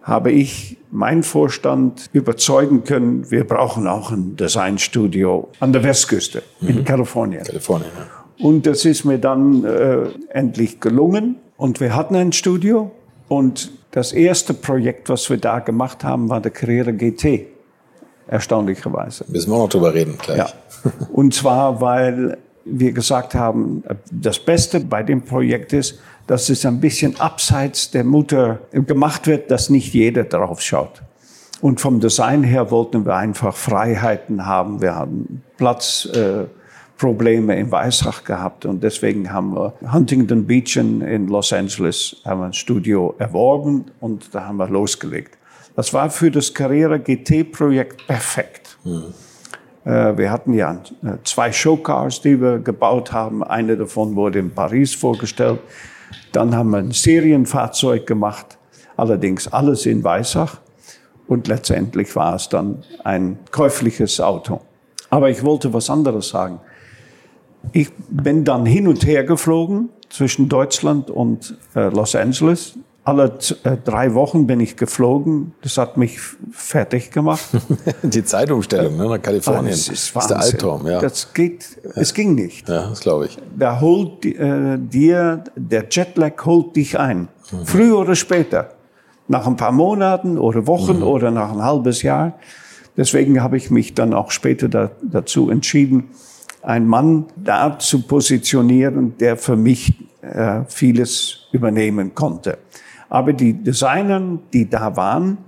[0.01, 6.83] habe ich meinen Vorstand überzeugen können, wir brauchen auch ein Designstudio an der Westküste in
[6.83, 7.44] Kalifornien.
[7.44, 7.90] Kalifornien.
[7.94, 8.46] Ja.
[8.46, 11.37] Und das ist mir dann äh, endlich gelungen.
[11.59, 12.90] Und wir hatten ein Studio.
[13.27, 17.46] Und das erste Projekt, was wir da gemacht haben, war der Carrera GT.
[18.27, 19.24] Erstaunlicherweise.
[19.29, 20.38] Müssen wir auch noch drüber reden gleich.
[20.38, 20.48] Ja.
[21.12, 26.79] Und zwar, weil wir gesagt haben, das Beste bei dem Projekt ist, dass es ein
[26.79, 31.03] bisschen abseits der Mutter gemacht wird, dass nicht jeder drauf schaut.
[31.62, 34.83] Und vom Design her wollten wir einfach Freiheiten haben.
[34.83, 36.58] Wir hatten Platzprobleme äh,
[36.98, 42.46] Probleme in Weissach gehabt und deswegen haben wir Huntington Beach in, Los Angeles haben wir
[42.46, 45.38] ein Studio erworben und da haben wir losgelegt.
[45.76, 48.76] Das war für das Carrera GT Projekt perfekt.
[49.84, 53.44] Äh, Wir hatten ja äh, zwei Showcars, die wir gebaut haben.
[53.44, 55.61] Eine davon wurde in Paris vorgestellt.
[56.32, 58.58] Dann haben wir ein Serienfahrzeug gemacht,
[58.96, 60.58] allerdings alles in Weissach.
[61.28, 64.62] Und letztendlich war es dann ein käufliches Auto.
[65.11, 66.61] Aber ich wollte was anderes sagen.
[67.73, 72.75] Ich bin dann hin und her geflogen zwischen Deutschland und äh, Los Angeles.
[73.05, 75.53] Alle äh, drei Wochen bin ich geflogen.
[75.62, 76.18] Das hat mich
[76.53, 77.44] fertig gemacht.
[78.03, 79.71] Die Zeitumstellung ne, nach Kalifornien.
[79.71, 80.38] Das ist, das ist der.
[80.40, 81.01] Albtraum, ja.
[81.01, 82.68] Das geht, es ging nicht.
[82.68, 83.38] ja, das glaube ich.
[83.59, 87.29] Da holt äh, dir, der Jetlag holt dich ein.
[87.51, 87.64] Mhm.
[87.64, 88.73] Früher oder später.
[89.27, 91.03] Nach ein paar Monaten oder Wochen Mhm.
[91.03, 92.35] oder nach ein halbes Jahr.
[92.97, 96.11] Deswegen habe ich mich dann auch später da, dazu entschieden,
[96.68, 102.59] einen Mann da zu positionieren, der für mich äh, vieles übernehmen konnte.
[103.09, 105.38] Aber die Designer, die da waren,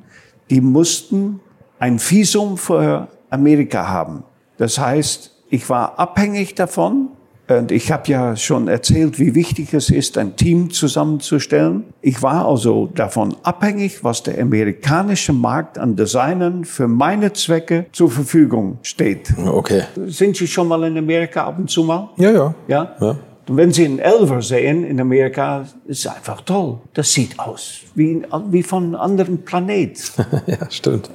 [0.49, 1.41] die mussten
[1.79, 4.25] ein Visum für Amerika haben.
[4.57, 7.11] Das heißt, ich war abhängig davon.
[7.51, 11.83] Und ich habe ja schon erzählt, wie wichtig es ist, ein Team zusammenzustellen.
[12.01, 18.09] Ich war also davon abhängig, was der amerikanische Markt an Designern für meine Zwecke zur
[18.09, 19.37] Verfügung steht.
[19.37, 19.83] Okay.
[20.07, 22.11] Sind Sie schon mal in Amerika ab und zu mal?
[22.19, 22.55] Ja, ja.
[22.69, 22.97] Ja?
[23.01, 23.17] Ja.
[23.49, 26.79] Und wenn Sie einen Elver sehen in Amerika, ist es einfach toll.
[26.95, 30.13] Das sieht aus wie, wie von einem anderen Planet.
[30.47, 31.11] ja, stimmt.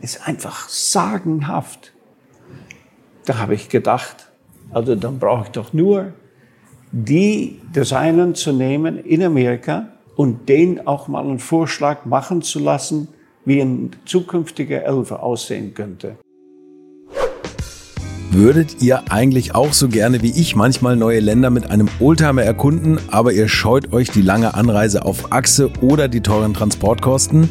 [0.00, 1.92] ist einfach sagenhaft.
[3.24, 4.30] Da habe ich gedacht,
[4.74, 6.12] also dann brauche ich doch nur
[6.90, 13.08] die Designer zu nehmen in Amerika und denen auch mal einen Vorschlag machen zu lassen,
[13.44, 16.16] wie ein zukünftiger Elfer aussehen könnte.
[18.30, 22.98] Würdet ihr eigentlich auch so gerne wie ich manchmal neue Länder mit einem Oldtimer erkunden,
[23.12, 27.50] aber ihr scheut euch die lange Anreise auf Achse oder die teuren Transportkosten?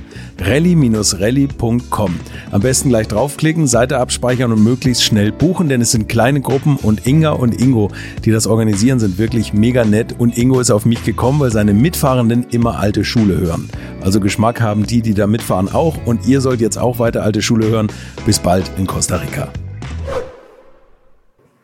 [0.41, 2.19] rally-rally.com.
[2.51, 6.77] Am besten gleich draufklicken, Seite abspeichern und möglichst schnell buchen, denn es sind kleine Gruppen
[6.77, 7.91] und Inga und Ingo,
[8.25, 11.73] die das organisieren, sind wirklich mega nett und Ingo ist auf mich gekommen, weil seine
[11.73, 13.69] Mitfahrenden immer alte Schule hören.
[14.01, 17.41] Also Geschmack haben die, die da mitfahren auch und ihr sollt jetzt auch weiter alte
[17.41, 17.87] Schule hören.
[18.25, 19.49] Bis bald in Costa Rica.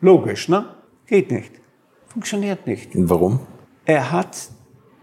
[0.00, 0.66] Logisch, ne?
[1.06, 1.50] Geht nicht.
[2.06, 2.94] Funktioniert nicht.
[2.94, 3.40] Und warum?
[3.84, 4.50] Er hat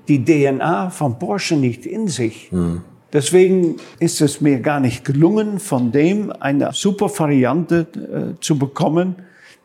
[0.08, 2.52] die DNA von Porsche nicht in sich.
[2.52, 2.82] Hm.
[3.14, 9.16] Deswegen ist es mir gar nicht gelungen, von dem eine super Variante äh, zu bekommen,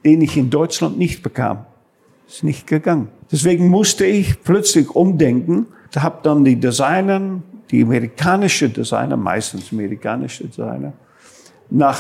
[0.04, 1.66] den ich in Deutschland nicht bekam.
[2.28, 3.08] Ist nicht gegangen.
[3.32, 5.66] Deswegen musste ich plötzlich umdenken.
[5.96, 10.92] Habe dann die Designer, die amerikanische Designer, meistens amerikanische Designer,
[11.70, 11.98] nach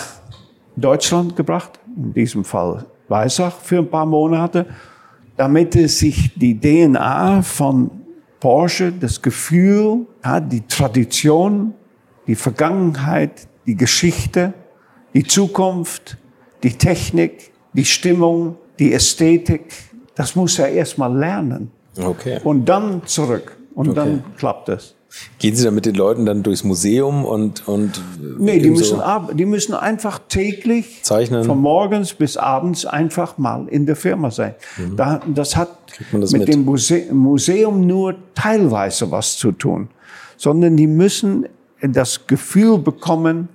[0.76, 1.80] Deutschland gebracht.
[1.96, 4.66] In diesem Fall Weissach für ein paar Monate,
[5.36, 7.90] damit es sich die DNA von
[8.40, 11.74] Porsche das Gefühl, ja, die Tradition,
[12.26, 14.54] die Vergangenheit, die Geschichte,
[15.14, 16.16] die Zukunft,
[16.62, 19.72] die Technik, die Stimmung, die Ästhetik,
[20.14, 21.70] das muss er erstmal lernen.
[22.02, 22.40] Okay.
[22.42, 23.56] Und dann zurück.
[23.74, 23.96] Und okay.
[23.96, 24.96] dann klappt es.
[25.38, 28.00] Gehen Sie dann mit den Leuten dann durchs Museum und und
[28.38, 33.66] Nee, die müssen ab, die müssen einfach täglich zeichnen von morgens bis abends einfach mal
[33.68, 34.54] in der Firma sein.
[34.76, 34.96] Mhm.
[34.96, 35.76] Da, das hat
[36.12, 39.88] das mit, mit, dem Muse Museum nur teilweise was zu tun,
[40.36, 41.46] sondern die müssen
[41.82, 43.48] das Gefühl bekommen,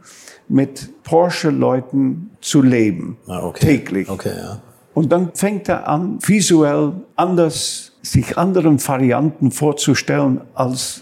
[0.48, 3.78] mit Porsche-Leuten zu leben, ah, okay.
[3.78, 4.10] täglich.
[4.10, 4.62] Okay, ja.
[4.94, 11.02] Und dann fängt er an, visuell anders sich anderen Varianten vorzustellen als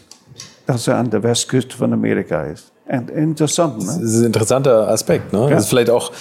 [0.66, 2.72] dass er an der Westküste von Amerika ist.
[2.88, 3.86] Interessant, ne?
[3.86, 5.44] Das ist ein interessanter Aspekt, ne?
[5.44, 5.50] Ja.
[5.52, 6.12] Das ist vielleicht auch,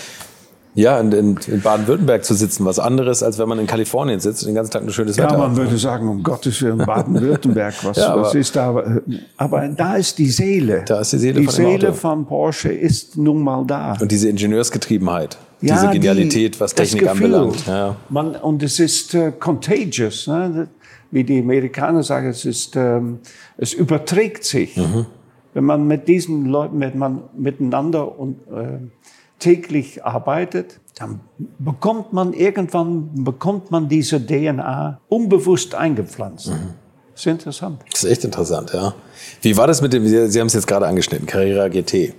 [0.75, 4.49] ja, in, in, Baden-Württemberg zu sitzen, was anderes, als wenn man in Kalifornien sitzt und
[4.49, 5.41] den ganzen Tag ein schönes ja, Wetter hat.
[5.41, 9.01] Ja, man würde sagen, um Gottes Willen, Baden-Württemberg, was, ja, was ist da?
[9.37, 10.85] Aber da ist die Seele.
[10.87, 13.97] Da ist die Seele die von Seele von Porsche ist nun mal da.
[14.01, 17.67] Und diese Ingenieursgetriebenheit, ja, diese Genialität, die, was Technik anbelangt.
[17.67, 17.97] Ja.
[18.09, 20.27] Man, und es ist uh, contagious.
[20.27, 20.69] Ne?
[21.13, 23.21] Wie die Amerikaner sagen, es ist, ähm,
[23.59, 24.77] es überträgt sich.
[24.77, 25.07] Mhm.
[25.55, 28.79] Wenn man mit diesen Leuten, wenn man miteinander und äh,
[29.39, 31.21] täglich arbeitet, dann
[31.59, 36.49] bekommt man irgendwann bekommt man diese DNA unbewusst eingepflanzt.
[36.49, 36.75] Mhm.
[37.13, 37.83] Das ist interessant.
[37.91, 38.95] Das ist echt interessant, ja.
[39.43, 42.15] Wie war das mit dem, Sie, Sie haben es jetzt gerade angeschnitten, Carrera GT.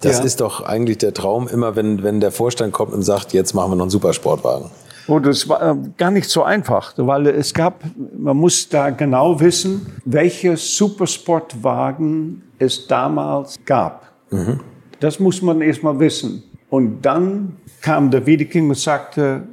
[0.00, 0.24] Das ja.
[0.24, 3.72] ist doch eigentlich der Traum, immer wenn, wenn der Vorstand kommt und sagt, jetzt machen
[3.72, 4.70] wir noch einen Supersportwagen.
[5.08, 7.84] Oh, das war äh, gar nicht so einfach, weil es gab,
[8.18, 14.12] man muss da genau wissen, welche Supersportwagen es damals gab.
[14.30, 14.60] Mhm.
[14.98, 16.42] Das muss man erstmal wissen.
[16.70, 19.44] Und dann kam der Wiedeking und sagte,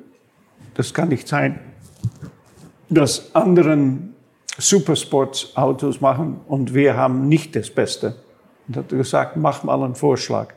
[0.73, 1.59] das kann nicht sein,
[2.89, 4.15] dass anderen
[4.57, 8.15] Supersportsautos machen und wir haben nicht das Beste.
[8.67, 10.53] Und hat gesagt, mach mal einen Vorschlag.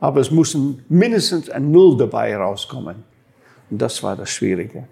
[0.00, 0.56] Aber es muss
[0.88, 3.04] mindestens ein Null dabei rauskommen.
[3.70, 4.84] Das war das Schwierige.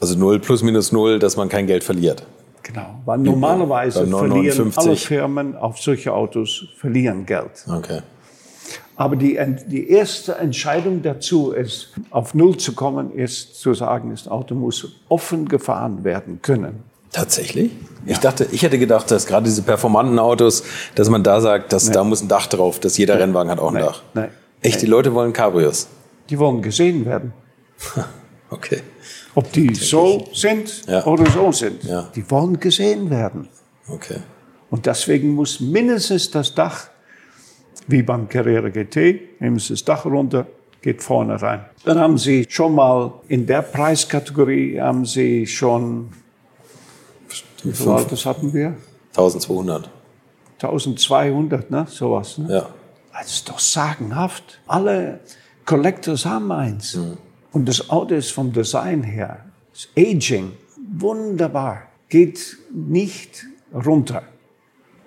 [0.00, 2.26] Also null plus minus null, dass man kein Geld verliert.
[2.62, 7.64] Genau, weil normalerweise verlieren alle Firmen auf solche Autos verlieren Geld.
[7.68, 8.00] Okay.
[8.96, 14.26] Aber die, die erste Entscheidung dazu ist, auf Null zu kommen, ist zu sagen, das
[14.26, 16.82] Auto muss offen gefahren werden können.
[17.12, 17.72] Tatsächlich?
[18.04, 18.12] Ja.
[18.12, 20.64] Ich dachte, ich hätte gedacht, dass gerade diese performanten Autos,
[20.94, 21.92] dass man da sagt, dass Nein.
[21.92, 23.24] da muss ein Dach drauf, dass jeder Nein.
[23.24, 23.84] Rennwagen hat auch ein Nein.
[23.84, 24.02] Dach.
[24.14, 24.28] Nein.
[24.62, 25.88] Echt, die Leute wollen Cabrios.
[26.30, 27.32] Die wollen gesehen werden.
[28.50, 28.82] Okay.
[29.34, 31.04] Ob die so sind Ja.
[31.04, 31.82] oder so sind.
[31.84, 32.10] Ja.
[32.14, 33.48] Die wollen gesehen werden.
[33.88, 34.18] Okay.
[34.70, 36.88] Und deswegen muss mindestens das Dach,
[37.86, 40.46] wie beim Carrera GT, nehmen Sie das Dach runter,
[40.80, 41.64] geht vorne rein.
[41.84, 46.12] Dann haben Sie schon mal in der Preiskategorie, haben Sie schon,
[47.62, 48.76] wie viel Autos hatten wir?
[49.10, 49.90] 1200.
[50.62, 51.86] 1200, ne?
[51.88, 52.38] sowas.
[52.38, 52.52] Ne?
[52.52, 52.68] Ja.
[53.12, 54.60] Das ist doch sagenhaft.
[54.66, 55.20] Alle
[55.64, 56.98] Collectors haben eins.
[57.56, 60.52] Und das Auto ist vom Design her, das Aging,
[60.98, 61.84] wunderbar.
[62.10, 64.24] Geht nicht runter.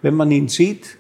[0.02, 0.98] Wenn man ihn sieht,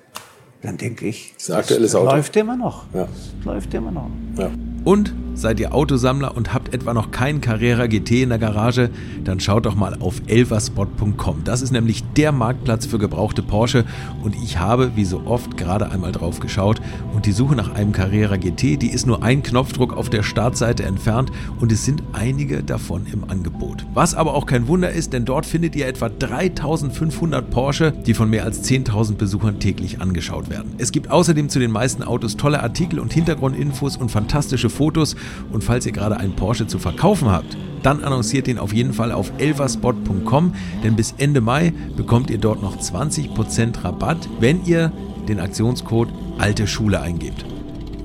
[0.61, 2.05] dann denke ich, das Auto.
[2.05, 2.85] läuft immer noch.
[2.93, 3.05] Ja.
[3.05, 4.11] Das läuft immer noch.
[4.37, 4.51] Ja.
[4.83, 8.89] Und seid ihr Autosammler und habt etwa noch keinen Carrera GT in der Garage,
[9.23, 11.43] dann schaut doch mal auf elverspot.com.
[11.43, 13.85] Das ist nämlich der Marktplatz für gebrauchte Porsche
[14.23, 16.81] und ich habe, wie so oft, gerade einmal drauf geschaut
[17.13, 20.83] und die Suche nach einem Carrera GT, die ist nur ein Knopfdruck auf der Startseite
[20.83, 23.85] entfernt und es sind einige davon im Angebot.
[23.93, 28.29] Was aber auch kein Wunder ist, denn dort findet ihr etwa 3500 Porsche, die von
[28.29, 30.73] mehr als 10.000 Besuchern täglich angeschaut werden.
[30.77, 35.15] Es gibt außerdem zu den meisten Autos tolle Artikel und Hintergrundinfos und fantastische Fotos
[35.51, 39.11] und falls ihr gerade einen Porsche zu verkaufen habt, dann annonciert ihn auf jeden Fall
[39.11, 40.53] auf elverspot.com,
[40.83, 44.91] denn bis Ende Mai bekommt ihr dort noch 20% Rabatt, wenn ihr
[45.27, 47.45] den Aktionscode alte Schule eingebt.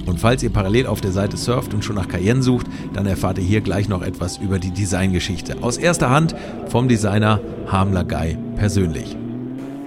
[0.07, 3.39] Und falls ihr parallel auf der Seite surft und schon nach Cayenne sucht, dann erfahrt
[3.39, 5.57] ihr hier gleich noch etwas über die Designgeschichte.
[5.63, 6.35] Aus erster Hand
[6.69, 9.17] vom Designer Hamler Guy persönlich.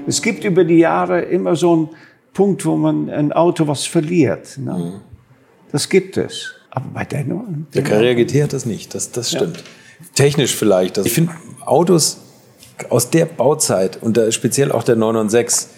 [0.07, 1.89] Es gibt über die Jahre immer so einen
[2.33, 4.57] Punkt, wo man ein Auto was verliert.
[4.57, 5.01] Ne?
[5.71, 6.56] Das gibt es.
[6.77, 7.25] Aber bei der,
[7.73, 9.63] Der Carrera GT hat das nicht, das, das stimmt.
[10.13, 10.99] Technisch vielleicht.
[10.99, 11.33] Ich finde
[11.65, 12.17] Autos
[12.89, 15.69] aus der Bauzeit und speziell auch der 996,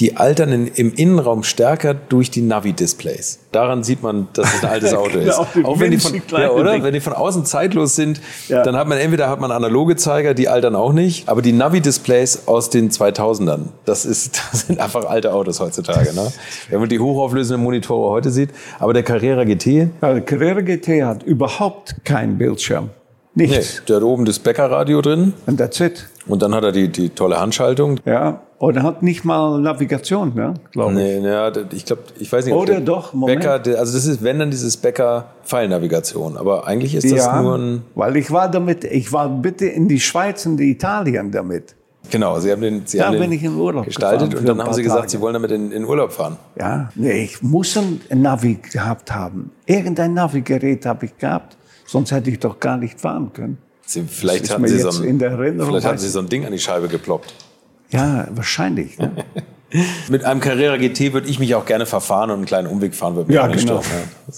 [0.00, 3.38] die altern in, im Innenraum stärker durch die Navi-Displays.
[3.52, 5.36] Daran sieht man, dass es ein altes Auto ist.
[5.36, 6.82] Genau, die auch wenn die, von, ja, oder?
[6.82, 8.62] Wenn die von außen zeitlos sind, Ja.
[8.62, 12.46] dann hat man entweder hat man analoge Zeiger, die altern auch nicht, aber die Navi-Displays
[12.46, 16.14] aus den 2000ern, das, ist, das sind einfach alte Autos heutzutage.
[16.14, 16.32] Ne?
[16.70, 19.66] Wenn man die hochauflösenden Monitore heute sieht, aber der Carrera GT,
[20.00, 22.90] Ja, der Carrera GT hat überhaupt keinen Bildschirm.
[23.32, 23.82] Nee, Nichts.
[23.88, 26.08] der hat oben das Bäckerradio drin Und that's it.
[26.26, 28.00] und dann hat er die, die tolle Handschaltung.
[28.04, 28.40] Ja.
[28.58, 30.54] Oder hat nicht mal Navigation, ne?
[30.72, 30.96] glaube ich.
[30.98, 32.54] Nee, ja, ich glaube, ich weiß nicht.
[32.54, 33.40] Oder der doch, Moment.
[33.40, 36.36] Bäcker, also das ist, wenn dann dieses Bäcker-Pfeilnavigation.
[36.36, 39.88] Aber eigentlich ist das ja, nur ein, weil ich war damit, ich war bitte in
[39.88, 41.74] die Schweiz und Italien damit.
[42.10, 44.62] genau, sie haben den, sie Ja, haben den bin ich in Urlaub gestaltet und dann
[44.62, 45.10] haben sie gesagt, Tage.
[45.12, 46.36] sie wollen damit in, in Urlaub fahren.
[46.58, 49.52] Ja, nee, ich muss ein Navi gehabt haben.
[49.66, 51.56] Irgendein Navigerät habe ich gehabt,
[51.90, 53.58] sonst hätte ich doch gar nicht fahren können.
[53.84, 56.86] Sie, vielleicht hatten sie, so ein, vielleicht hatten sie so ein Ding an die Scheibe
[56.86, 57.34] geploppt.
[57.90, 58.96] Ja, wahrscheinlich.
[58.98, 59.10] Ne?
[60.08, 63.16] Mit einem Carrera GT würde ich mich auch gerne verfahren und einen kleinen Umweg fahren.
[63.16, 63.76] Würde mich Ja, genau.
[63.76, 64.34] ja.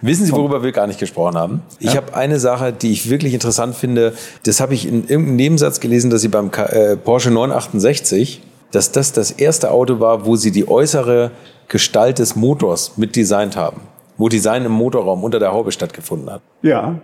[0.00, 1.62] Wissen Sie, worüber wir gar nicht gesprochen haben?
[1.78, 4.12] Ich habe eine Sache, die ich wirklich interessant finde.
[4.42, 9.12] Das habe ich in irgendeinem Nebensatz gelesen, dass Sie beim äh, Porsche 968, dass das
[9.12, 11.30] das erste Auto war, wo Sie die äußere
[11.68, 13.80] Gestalt des Motors mit designt haben.
[14.16, 16.42] Wo Design im Motorraum unter der Haube stattgefunden hat.
[16.62, 17.00] Ja,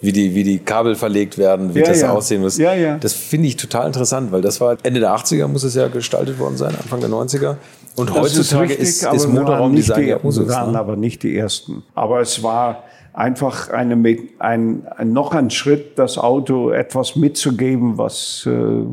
[0.00, 2.12] Wie die, wie die Kabel verlegt werden, wie Ja, das ja.
[2.12, 2.58] aussehen muss.
[2.58, 2.98] Ja, ja.
[2.98, 6.38] Das finde ich total interessant, weil das war Ende der 80er muss es ja gestaltet
[6.38, 7.56] worden sein, Anfang der 90er.
[7.96, 10.48] Und das heutzutage richtig, ist, aber ist waren Motorraumdesign ja Usus.
[10.48, 10.78] Wir waren Ne?
[10.78, 11.84] aber nicht die Ersten.
[11.94, 13.94] Aber es war einfach eine,
[14.40, 18.84] ein, ein, noch ein Schritt, das Auto etwas mitzugeben, was, äh,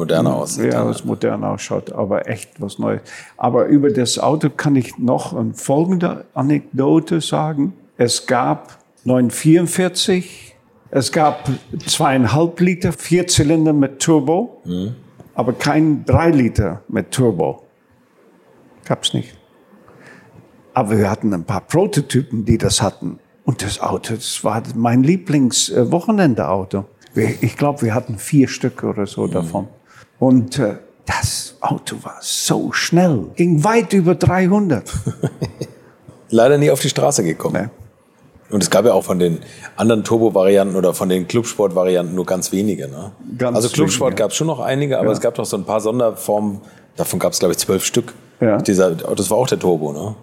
[0.00, 0.72] Moderner aussieht.
[0.72, 3.02] ja, was modern ausschaut, aber echt was Neues.
[3.36, 7.74] Aber über das Auto kann ich noch eine folgende Anekdote sagen.
[7.96, 10.56] Es gab 944,
[10.90, 11.48] es gab
[11.86, 14.62] zweieinhalb Liter Vierzylinder mit Turbo,
[15.34, 17.62] aber kein drei Liter mit Turbo.
[18.86, 19.36] Gab's nicht.
[20.72, 23.18] Aber wir hatten ein paar Prototypen, die das hatten.
[23.44, 26.84] Und das Auto, das war mein Lieblingswochenendeauto.
[27.14, 29.68] Ich glaube, wir hatten vier Stück oder so davon.
[30.20, 34.88] Und äh, das Auto war so schnell, ging weit über 300.
[36.30, 37.64] Leider nie auf die Straße gekommen.
[37.64, 38.54] Nee.
[38.54, 39.38] Und es gab ja auch von den
[39.76, 42.88] anderen Turbo-Varianten oder von den Clubsport-Varianten nur ganz wenige.
[42.88, 43.12] Ne?
[43.38, 45.80] Ganz also Clubsport gab es schon noch einige, aber es gab doch so ein paar
[45.80, 46.60] Sonderformen.
[46.96, 48.12] Davon gab es, glaube ich, zwölf Stück.
[48.40, 48.58] Ja.
[48.58, 50.14] Dieser, das war auch der Turbo, ne?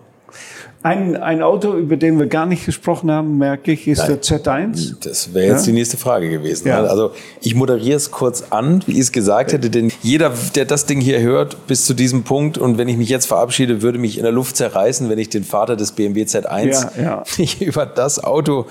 [0.88, 4.08] Ein, ein Auto, über den wir gar nicht gesprochen haben, merke ich, ist Nein.
[4.08, 4.96] der Z1.
[5.04, 5.72] Das wäre jetzt Ja.
[5.74, 6.68] die nächste Frage gewesen.
[6.68, 6.82] Ja.
[6.82, 6.90] Ne?
[6.90, 7.12] Also
[7.42, 11.02] ich moderiere es kurz an, wie ich es gesagt hätte, denn jeder, der das Ding
[11.02, 14.24] hier hört, bis zu diesem Punkt und wenn ich mich jetzt verabschiede, würde mich in
[14.24, 17.24] der Luft zerreißen, wenn ich den Vater des BMW Z1 Ja, ja.
[17.38, 18.66] nicht über das Auto,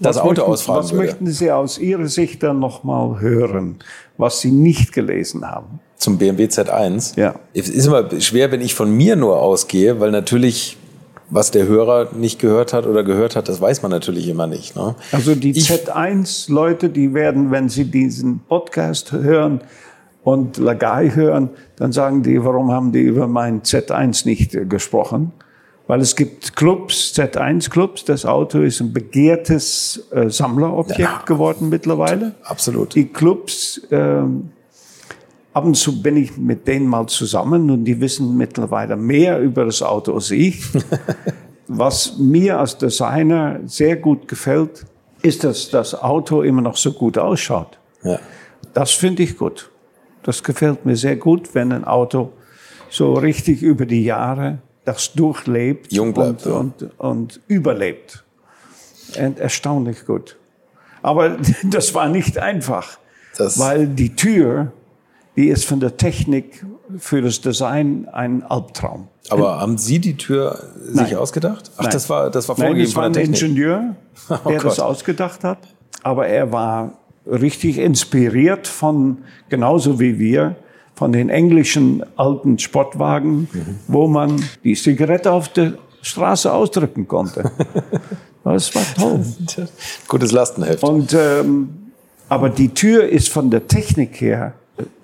[0.00, 1.04] das Was Auto möchten, ausfragen Was würde.
[1.04, 3.76] möchten Sie aus Ihrer Sicht dann nochmal hören,
[4.18, 5.78] was Sie nicht gelesen haben?
[5.96, 7.16] Zum BMW Z1.
[7.20, 7.36] Ja.
[7.54, 10.76] Es ist immer schwer, wenn ich von mir nur ausgehe, weil natürlich
[11.32, 14.76] was der Hörer nicht gehört hat oder gehört hat, das weiß man natürlich immer nicht.
[14.76, 14.94] Ne?
[15.12, 19.62] Also die Z1-Leute, die werden, wenn sie diesen Podcast hören
[20.22, 25.32] und Lagai hören, dann sagen die, warum haben die über mein Z1 nicht äh, gesprochen?
[25.86, 28.04] Weil es gibt Clubs, Z1-Clubs.
[28.04, 32.34] Das Auto ist ein begehrtes äh, Sammlerobjekt ja, geworden mittlerweile.
[32.44, 32.94] Absolut.
[32.94, 34.22] Die Clubs, äh,
[35.52, 39.64] ab und zu bin ich mit denen mal zusammen und die wissen mittlerweile mehr über
[39.64, 40.62] das Auto als ich.
[41.68, 44.84] Was mir als Designer sehr gut gefällt,
[45.22, 47.78] ist, dass das Auto immer noch so gut ausschaut.
[48.02, 48.18] Ja.
[48.74, 49.70] Das finde ich gut.
[50.22, 52.32] Das gefällt mir sehr gut, wenn ein Auto
[52.90, 58.24] so richtig über die Jahre das durchlebt Jung bleibt, und, und, und überlebt.
[59.18, 60.36] Und erstaunlich gut.
[61.02, 62.98] Aber das war nicht einfach,
[63.36, 64.72] das weil die Tür,
[65.36, 66.64] die ist von der Technik
[66.98, 69.08] für das Design ein Albtraum.
[69.30, 71.16] Aber haben Sie die Tür sich Nein.
[71.16, 71.70] ausgedacht?
[71.76, 71.92] Ach, Nein.
[71.92, 73.96] das war das war vorgegeben Nein, das war ein Ingenieur,
[74.28, 75.58] oh der oh das ausgedacht hat.
[76.02, 79.18] Aber er war richtig inspiriert von
[79.48, 80.56] genauso wie wir
[80.94, 83.78] von den englischen alten Sportwagen, mhm.
[83.88, 87.50] wo man die Zigarette auf der Straße ausdrücken konnte.
[88.44, 89.24] Das war toll.
[90.08, 90.82] Gutes Lastenheft.
[90.82, 91.92] Und, ähm,
[92.28, 94.54] aber die Tür ist von der Technik her,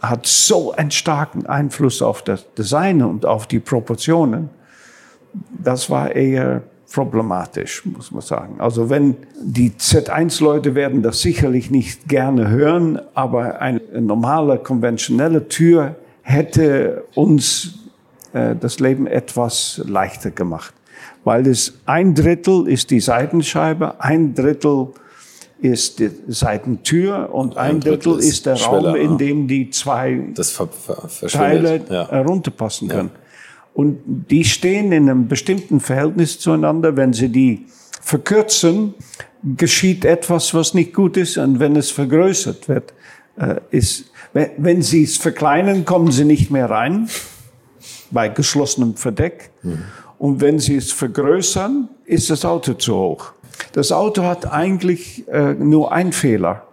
[0.01, 4.51] hat so einen starken Einfluss auf das Design und auf die Proportionen.
[5.63, 6.63] Das war eher
[6.93, 8.61] problematisch, muss man sagen.
[8.61, 15.97] Also wenn die Z1-Leute werden das sicherlich nicht gerne hören, aber eine normale, konventionelle Tür
[16.23, 17.75] hätte uns
[18.33, 20.75] äh, das Leben etwas leichter gemacht.
[21.25, 24.89] Weil es ein Drittel ist die Seitenscheibe, ein Drittel
[25.61, 30.21] ist die Seitentür und ein, ein Drittel, Drittel, ist der Raum, in dem die zwei
[31.29, 32.09] Teile ja.
[32.11, 33.11] herunterpassen können.
[33.13, 33.21] Ja.
[33.75, 36.97] Und die stehen in einem bestimmten Verhältnis zueinander.
[36.97, 37.67] Wenn sie die
[38.01, 38.95] verkürzen,
[39.57, 41.39] geschieht etwas, was nicht gut ist.
[41.39, 42.93] Und wenn es vergrößert wird,
[43.37, 47.09] äh, ist, wenn, sie es verkleinern, kommen sie nicht mehr rein
[48.11, 49.51] bei geschlossenem Verdeck.
[49.63, 49.85] Mhm.
[50.19, 53.33] Und wenn sie es vergrößern, ist das Auto zu hoch.
[53.79, 56.65] Das Auto hat eigentlich äh, nur einen Fehler.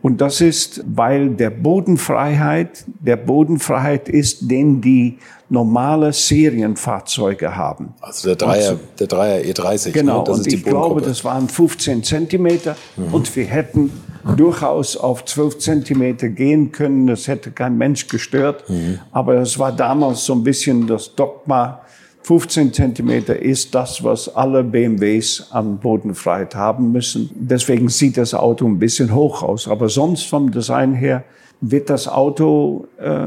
[0.00, 5.18] Und das ist, weil der Bodenfreiheit, der Bodenfreiheit ist, den die
[5.50, 7.92] normale Serienfahrzeuge haben.
[8.00, 9.88] Also der Dreier, also, der Dreier E30.
[9.88, 9.92] Ne?
[9.92, 10.30] Genau, ne?
[10.32, 13.12] und ich glaube, das waren 15 Zentimeter mhm.
[13.12, 13.92] und wir hätten
[14.38, 17.06] durchaus auf 12 Zentimeter gehen können.
[17.06, 18.64] Das hätte kein Mensch gestört.
[18.70, 18.98] Mhm.
[19.12, 21.82] Aber das war damals so ein bisschen das Dogma.
[22.22, 27.30] 15 Zentimeter ist das, was alle BMWs an Bodenfreiheit haben müssen.
[27.34, 29.66] Deswegen sieht das Auto ein bisschen hoch aus.
[29.66, 31.24] Aber sonst vom Design her
[31.60, 33.26] wird das Auto äh,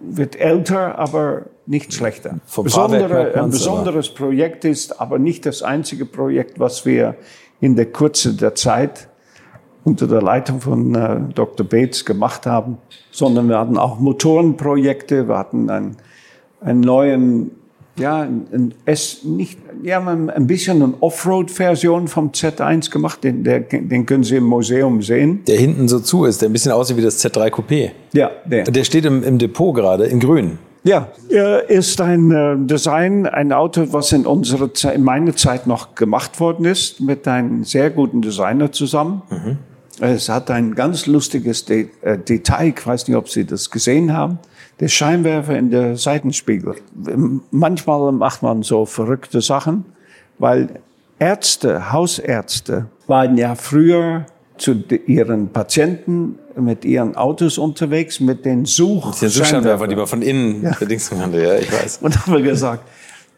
[0.00, 2.38] wird älter, aber nicht schlechter.
[2.62, 4.18] Besondere, ein besonderes aber.
[4.18, 7.16] Projekt ist aber nicht das einzige Projekt, was wir
[7.60, 9.08] in der Kürze der Zeit
[9.82, 11.66] unter der Leitung von äh, Dr.
[11.66, 12.78] Bates gemacht haben,
[13.10, 15.96] sondern wir hatten auch Motorenprojekte, wir hatten einen,
[16.60, 17.50] einen neuen
[17.96, 24.06] ja, ein, es nicht, ja, ein bisschen eine Offroad-Version vom Z1 gemacht, den, der, den
[24.06, 25.42] können Sie im Museum sehen.
[25.46, 27.90] Der hinten so zu ist, der ein bisschen aussieht wie das Z3 Coupé.
[28.12, 28.64] Ja, der.
[28.64, 30.58] Der steht im, im Depot gerade, in grün.
[30.82, 35.66] Ja, er ist ein äh, Design, ein Auto, was in unserer Zeit, in meiner Zeit
[35.66, 39.22] noch gemacht worden ist, mit einem sehr guten Designer zusammen.
[39.30, 39.58] Mhm.
[40.00, 44.12] Es hat ein ganz lustiges De äh, Detail, ich weiß nicht, ob Sie das gesehen
[44.12, 44.40] haben
[44.84, 46.74] der Scheinwerfer in der Seitenspiegel.
[47.50, 49.86] Manchmal macht man so verrückte Sachen,
[50.38, 50.68] weil
[51.18, 54.26] Ärzte, Hausärzte waren ja früher
[54.58, 60.06] zu ihren Patienten mit ihren Autos unterwegs, mit den Such mit den Suchscheinwerfer, die man
[60.06, 60.74] von innen ja.
[60.74, 61.98] verdingsen konnte, ja, ich weiß.
[62.02, 62.86] Und haben wir gesagt,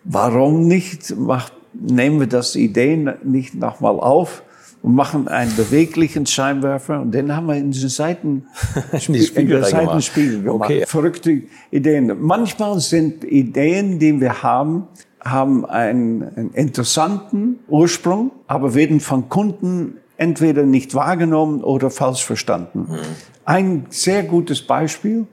[0.03, 4.43] warum nicht, macht, nehmen wir das Idee nicht nochmal auf
[4.83, 8.47] und machen einen beweglichen Scheinwerfer und den haben wir in den Seiten,
[8.93, 10.71] Seitenspiegel gemacht.
[10.71, 10.85] Okay.
[10.87, 12.13] Verrückte Ideen.
[12.21, 14.87] Manchmal sind Ideen, die wir haben,
[15.21, 22.87] haben einen, einen interessanten Ursprung, aber werden von Kunden entweder nicht wahrgenommen oder falsch verstanden.
[22.89, 22.99] Mhm.
[23.45, 25.27] Ein sehr gutes Beispiel.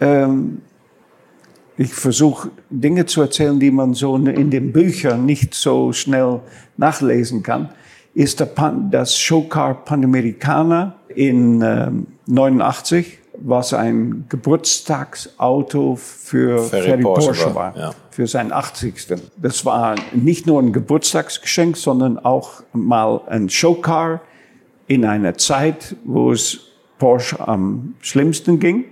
[0.00, 0.62] Ähm,
[1.76, 6.40] ich versuche Dinge zu erzählen, die man so in den Büchern nicht so schnell
[6.76, 7.68] nachlesen kann
[8.18, 8.44] ist
[8.90, 17.76] das Showcar Panamericana in ähm, 89, was ein Geburtstagsauto für Ferry, Ferry Porsche, Porsche, war,
[17.76, 17.94] ja.
[18.10, 19.06] für seinen 80.
[19.36, 24.20] Das war nicht nur ein Geburtstagsgeschenk, sondern auch mal ein Showcar
[24.88, 26.58] in einer Zeit, wo es
[26.98, 28.86] Porsche am schlimmsten ging,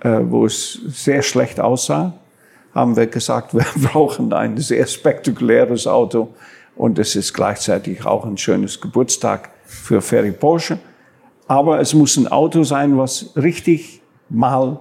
[0.00, 2.12] äh, wo es sehr schlecht aussah
[2.76, 6.34] haben wir gesagt, wir brauchen ein sehr spektakuläres Auto
[6.76, 10.78] und es ist gleichzeitig auch ein schönes Geburtstag für Ferry Porsche.
[11.48, 14.78] Aber es muss ein Auto sein, was richtig mal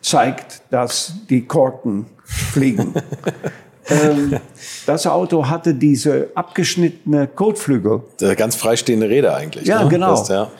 [0.00, 2.94] zeigt, dass die Korken fliegen.
[3.88, 4.38] ähm,
[4.86, 8.02] das Auto hatte diese abgeschnittene Kotflügel.
[8.36, 9.66] Ganz freistehende Räder eigentlich.
[9.66, 9.90] Ja, ne?
[9.90, 10.10] genau.
[10.10, 10.50] Das, ja.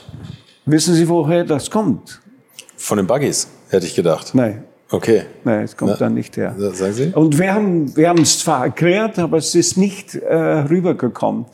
[0.66, 2.20] Wissen Sie, woher das kommt?
[2.76, 4.34] Von den Buggies, hätte ich gedacht.
[4.34, 5.24] Nein, Okay.
[5.42, 6.54] nein, es kommt Na, dann nicht her.
[6.56, 7.12] Sagen Sie?
[7.12, 11.46] Und wir haben, wir haben es zwar erklärt, aber es ist nicht äh, rübergekommen.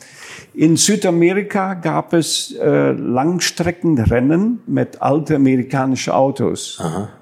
[0.53, 6.79] In Südamerika gab es äh, Langstreckenrennen mit alten amerikanischen Autos.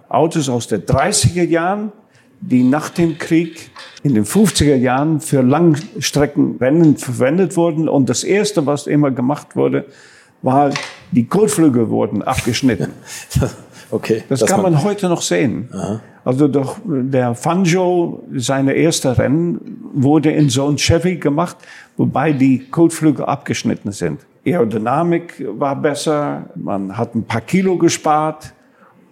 [0.10, 1.94] Autos aus den 30er Jahren,
[2.42, 3.72] die nach dem Krieg
[4.04, 7.88] in den 50er Jahren für Langstreckenrennen verwendet wurden.
[7.88, 9.86] Und das Erste, was immer gemacht wurde,
[10.42, 10.72] war,
[11.12, 12.92] die Kotflügel wurden abgeschnitten.
[13.92, 14.24] Okay.
[14.30, 15.70] Das kann man heute noch sehen.
[16.24, 21.58] Also doch der Fangio, seine erste Rennen wurde in so ein Chevy gemacht,
[21.98, 24.22] wobei die Kotflügel abgeschnitten sind.
[24.46, 28.54] Aerodynamik war besser, man hat ein paar Kilo gespart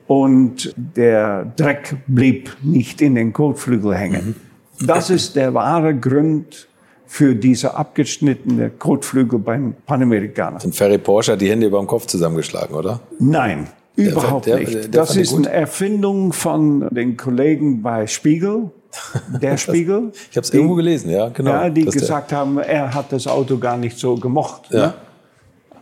[0.08, 4.36] und der Dreck blieb nicht in den Kotflügel hängen.
[4.82, 6.68] Das ist der wahre Grund
[7.06, 10.64] für diese abgeschnittene Kotflügel beim Panamerikaner.
[10.64, 13.00] Und Ferry Porsche hat die Hände über dem Kopf zusammengeschlagen, oder?
[13.20, 13.68] Nein,
[14.08, 14.74] überhaupt der- nicht.
[14.74, 18.72] der das ist eine Erfindung von den Kollegen bei Spiegel,
[19.42, 20.12] der Spiegel.
[20.32, 21.52] Ich habe es irgendwo gelesen, ja, genau.
[21.52, 24.64] Ja, die gesagt haben, er hat das Auto gar nicht so gemocht.
[24.72, 24.78] Ja.
[24.88, 24.94] Ne?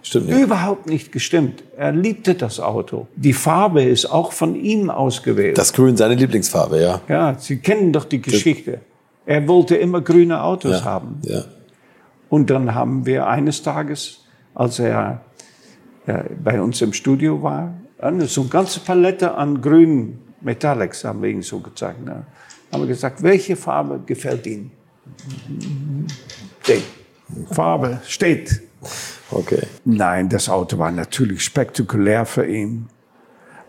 [0.03, 0.39] Stimmt nicht.
[0.39, 1.63] Überhaupt nicht gestimmt.
[1.75, 3.07] Er liebte das Auto.
[3.17, 5.57] Die Farbe ist auch von ihm ausgewählt.
[5.57, 7.01] Das Grün, seine Lieblingsfarbe, ja.
[7.09, 8.79] ja, Sie kennen doch die Geschichte.
[9.25, 10.83] Er wollte immer grüne Autos Ja.
[10.85, 11.19] haben.
[11.23, 11.43] ja.
[12.29, 14.19] Und dann haben wir eines Tages,
[14.53, 15.21] als er
[16.05, 21.29] äh, bei uns im Studio war, so eine ganze Palette an grünen Metallics haben wir
[21.29, 22.05] ihm so gezeigt.
[22.05, 22.25] Ne?
[22.71, 24.71] Haben wir gesagt, welche Farbe gefällt Ihnen?
[26.67, 26.83] Die
[27.53, 28.61] Farbe steht.
[29.31, 29.63] Okay.
[29.85, 32.87] Nein, das Auto war natürlich spektakulär für ihn.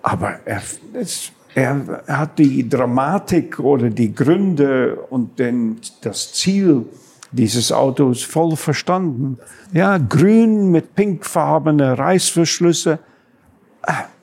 [0.02, 0.62] Aber er,
[0.92, 6.86] es, er hat die Dramatik oder die Gründe und den, das Ziel
[7.32, 9.38] dieses Autos voll verstanden.
[9.72, 12.98] Ja, grün mit pinkfarbene Reißverschlüsse.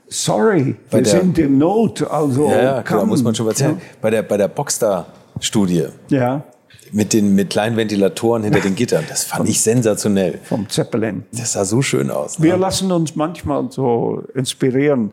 [0.08, 2.10] Sorry, Bei wir der- sind in Not.
[2.10, 3.80] Also Ja, ja, klar, muss man schon erzählen.
[4.02, 6.44] Bei der, bei der Boxster-Studie Ja,
[6.92, 10.40] mit den mit kleinen Ventilatoren hinter den Gittern, das fand ich sensationell.
[10.44, 11.24] vom Zeppelin.
[11.34, 12.42] Das sah so schön aus.
[12.42, 12.60] Wir Ne?
[12.60, 15.12] lassen uns manchmal so inspirieren.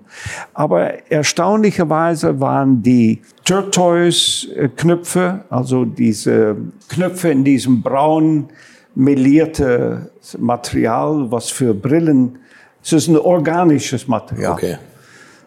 [0.53, 6.57] Aber erstaunlicherweise waren die Turquoise-Knöpfe, also diese
[6.88, 8.49] Knöpfe in diesem braun
[8.95, 12.38] melierte Material, was für Brillen,
[12.83, 14.76] es ist ein organisches Material, Okay.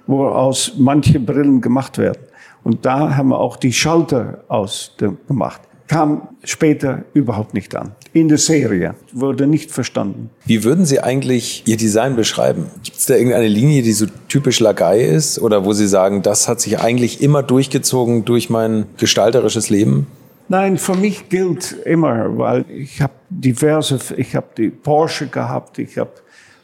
[0.08, 2.20] woraus manche Brillen gemacht werden.
[2.64, 5.62] Und da haben wir auch die Schalter aus dem, gemacht.
[5.88, 7.92] Kam später überhaupt nicht an.
[8.12, 10.32] In der Serie wurde nicht verstanden.
[10.46, 12.72] Wie würden Sie eigentlich Ihr Design beschreiben?
[12.84, 15.38] Gibt es da irgendeine Linie, die so typisch Lagai ist?
[15.40, 20.08] Oder wo Sie sagen, das hat sich eigentlich immer durchgezogen durch mein gestalterisches Leben?
[20.48, 26.00] Nein, für mich gilt immer, weil ich habe diverse, ich habe die Porsche gehabt, ich
[26.00, 26.12] habe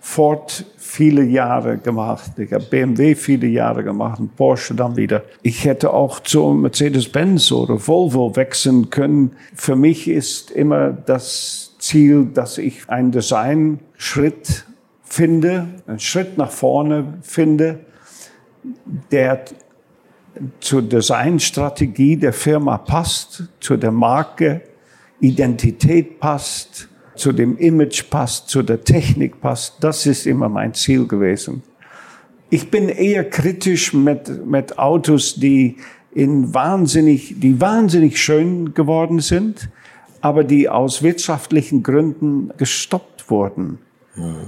[0.04, 5.24] Ford viele Jahre gemacht, ich habe BMW viele Jahre gemacht und Porsche dann wieder.
[5.44, 9.34] Ich hätte auch zu Mercedes-Benz oder Volvo wechseln können.
[9.54, 14.66] Für mich ist immer das Ziel, dass ich einen Designschritt
[15.04, 17.82] finde, einen Schritt nach vorne finde,
[19.12, 19.46] der
[20.62, 24.62] zur Designstrategie der Firma passt, zu der Marke,
[25.20, 26.90] Identität passt,
[27.22, 29.76] zu dem Image passt, zu der Technik passt.
[29.80, 31.64] Das ist immer mein Ziel gewesen.
[32.50, 35.78] Ich bin eher kritisch mit, mit Autos, die
[36.14, 39.70] in wahnsinnig, die wahnsinnig schön geworden sind,
[40.20, 43.78] aber die aus wirtschaftlichen Gründen gestoppt wurden.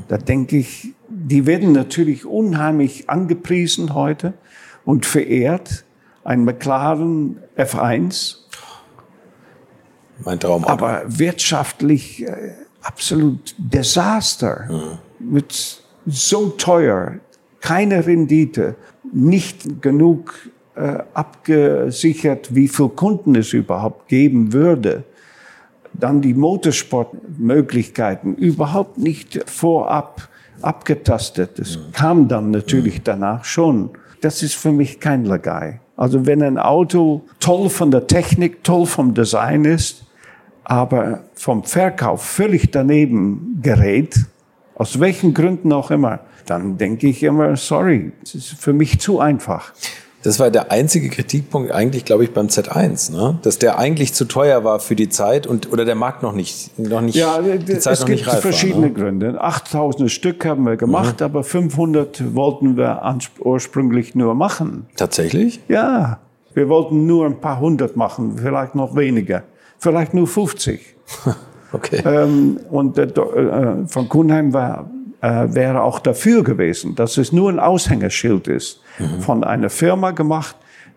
[0.10, 4.34] Da denke ich, die werden natürlich unheimlich angepriesen heute
[4.84, 5.86] und verehrt.
[6.26, 8.38] Ein McLaren F1,
[10.24, 10.72] Mein Traumauto.
[10.72, 12.52] aber wirtschaftlich äh,
[12.84, 15.00] absolut Desaster.
[15.20, 17.16] Mit so teuer,
[17.62, 18.76] keine Rendite,
[19.12, 20.34] nicht genug
[20.76, 25.04] äh, abgesichert, wie viel Kunden es überhaupt geben würde.
[25.94, 30.28] Dann die Motorsportmöglichkeiten überhaupt nicht vorab
[30.62, 31.60] abgetastet.
[31.60, 33.92] Das kam dann natürlich danach schon.
[34.22, 35.80] Das ist für mich kein Lagai.
[35.96, 40.06] Also wenn ein Auto toll von der Technik, toll vom Design ist,
[40.64, 44.16] aber vom Verkauf völlig daneben gerät,
[44.76, 49.20] aus welchen Gründen auch immer, dann denke ich immer, sorry, es ist für mich zu
[49.20, 49.74] einfach.
[50.24, 53.40] Das war der einzige Kritikpunkt eigentlich, glaube ich, beim Z1, ne?
[53.42, 56.80] dass der eigentlich zu teuer war für die Zeit und oder der Markt noch nicht,
[56.80, 58.94] noch nicht ja, die Zeit es noch gibt nicht reif verschiedene war, ne?
[58.94, 59.42] Gründe.
[59.42, 61.26] 8000 Stück haben wir gemacht, mhm.
[61.26, 63.02] aber 500 wollten wir
[63.40, 64.86] ursprünglich nur machen.
[64.96, 65.60] Tatsächlich?
[65.68, 66.20] Ja,
[66.54, 69.44] wir wollten nur ein paar hundert machen, vielleicht noch weniger,
[69.84, 70.96] vielleicht nur 50.
[71.74, 72.02] okay.
[72.06, 73.08] Ähm, und äh,
[73.88, 74.90] von Kuhnheim war
[75.22, 79.22] äh, wäre auch dafür gewesen, dass es nur ein Aushängeschild ist mhm.
[79.22, 80.56] von einer Firma gemacht,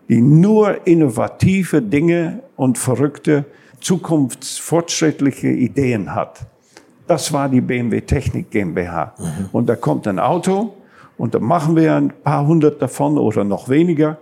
[0.09, 3.45] die nur innovative Dinge und verrückte,
[3.79, 6.45] zukunftsfortschrittliche Ideen hat.
[7.07, 9.13] Das war die BMW Technik GmbH.
[9.17, 9.25] Mhm.
[9.51, 10.73] Und da kommt ein Auto
[11.17, 14.17] und da machen wir ein paar hundert davon oder noch weniger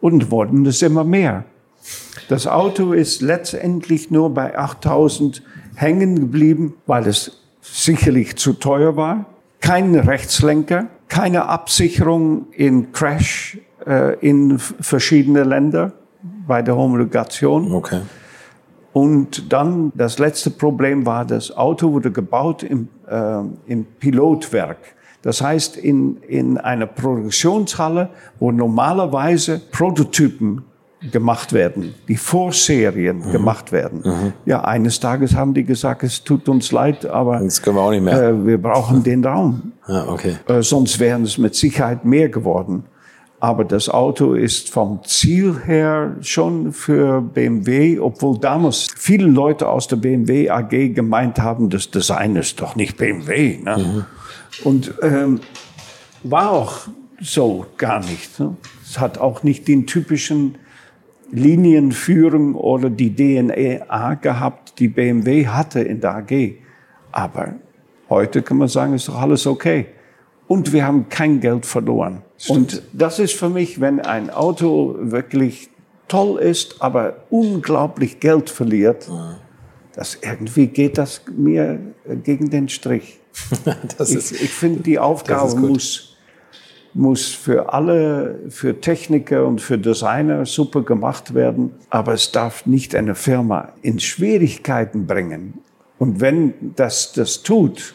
[0.00, 1.44] und wurden es immer mehr.
[2.28, 5.42] Das Auto ist letztendlich nur bei 8000
[5.74, 9.26] hängen geblieben, weil es sicherlich zu teuer war
[9.60, 15.92] kein Rechtslenker, keine Absicherung in Crash äh, in verschiedene Länder
[16.46, 17.72] bei der Homologation.
[17.72, 18.00] Okay.
[18.92, 24.78] Und dann das letzte Problem war, das Auto wurde gebaut im, äh, im Pilotwerk.
[25.22, 30.62] Das heißt, in, in einer Produktionshalle, wo normalerweise Prototypen
[31.00, 33.32] gemacht werden, die Vorserien mhm.
[33.32, 34.02] gemacht werden.
[34.04, 34.32] Mhm.
[34.46, 37.90] Ja, eines Tages haben die gesagt, es tut uns leid, aber das können wir, auch
[37.90, 38.20] nicht mehr.
[38.20, 39.72] Äh, wir brauchen den Raum.
[39.88, 40.36] Ja, okay.
[40.46, 42.84] Äh, sonst wären es mit Sicherheit mehr geworden.
[43.40, 49.88] Aber das Auto ist vom Ziel her schon für BMW, obwohl damals viele Leute aus
[49.88, 53.60] der BMW AG gemeint haben, das Design ist doch nicht BMW.
[53.62, 53.78] Ne?
[53.78, 54.04] Mhm.
[54.64, 55.40] Und ähm,
[56.22, 56.80] war auch
[57.20, 58.38] so gar nicht.
[58.40, 58.56] Ne?
[58.84, 60.56] Es hat auch nicht den typischen
[61.30, 66.54] Linienführung oder die DNA gehabt, die BMW hatte in der AG.
[67.12, 67.54] Aber
[68.08, 69.86] heute kann man sagen, ist doch alles okay.
[70.46, 72.22] Und wir haben kein Geld verloren.
[72.38, 72.58] Stimmt.
[72.58, 75.68] Und das ist für mich, wenn ein Auto wirklich
[76.08, 79.10] toll ist, aber unglaublich Geld verliert,
[79.92, 81.78] das irgendwie geht das mir
[82.24, 83.20] gegen den Strich.
[83.98, 86.07] ich, ich finde, die Aufgabe muss
[86.98, 91.72] muss für alle, für Techniker und für Designer super gemacht werden.
[91.90, 95.54] Aber es darf nicht eine Firma in Schwierigkeiten bringen.
[95.98, 97.94] Und wenn das das tut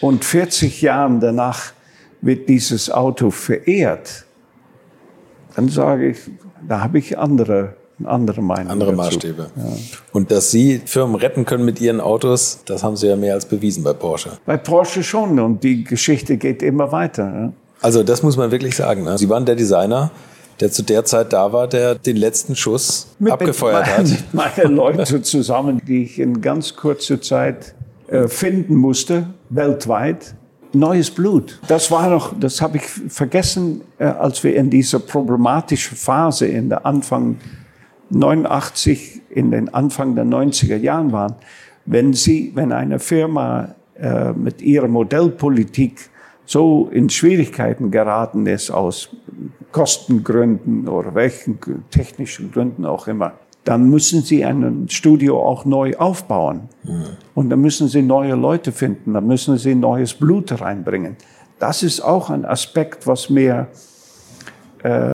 [0.00, 1.72] und 40 Jahren danach
[2.20, 4.24] wird dieses Auto verehrt,
[5.54, 6.18] dann sage ich,
[6.66, 8.72] da habe ich andere andere Meinung.
[8.72, 8.92] Andere.
[8.92, 9.50] Maßstäbe.
[9.56, 9.62] Ja.
[10.12, 13.46] Und dass Sie Firmen retten können mit Ihren Autos, das haben Sie ja mehr als
[13.46, 14.38] bewiesen bei Porsche.
[14.44, 15.38] Bei Porsche schon.
[15.38, 17.52] Und die Geschichte geht immer weiter.
[17.84, 19.04] Also das muss man wirklich sagen.
[19.04, 19.18] Ne?
[19.18, 20.10] Sie waren der Designer,
[20.58, 24.24] der zu der Zeit da war, der den letzten Schuss mit, abgefeuert mit hat.
[24.32, 27.74] Meine Leute zusammen, die ich in ganz kurzer Zeit
[28.08, 30.34] äh, finden musste, weltweit.
[30.72, 31.60] Neues Blut.
[31.68, 36.70] Das war noch, das habe ich vergessen, äh, als wir in dieser problematischen Phase in
[36.70, 37.36] der Anfang
[38.08, 41.34] 89, in den Anfang der 90er Jahren waren.
[41.84, 46.08] Wenn Sie, wenn eine Firma äh, mit ihrer Modellpolitik
[46.46, 49.10] so in Schwierigkeiten geraten ist aus
[49.72, 51.58] Kostengründen oder welchen
[51.90, 53.32] technischen Gründen auch immer,
[53.64, 56.68] dann müssen sie ein Studio auch neu aufbauen.
[56.84, 57.04] Mhm.
[57.34, 61.16] Und dann müssen sie neue Leute finden, dann müssen sie neues Blut reinbringen.
[61.58, 63.68] Das ist auch ein Aspekt, was mir
[64.82, 65.13] äh,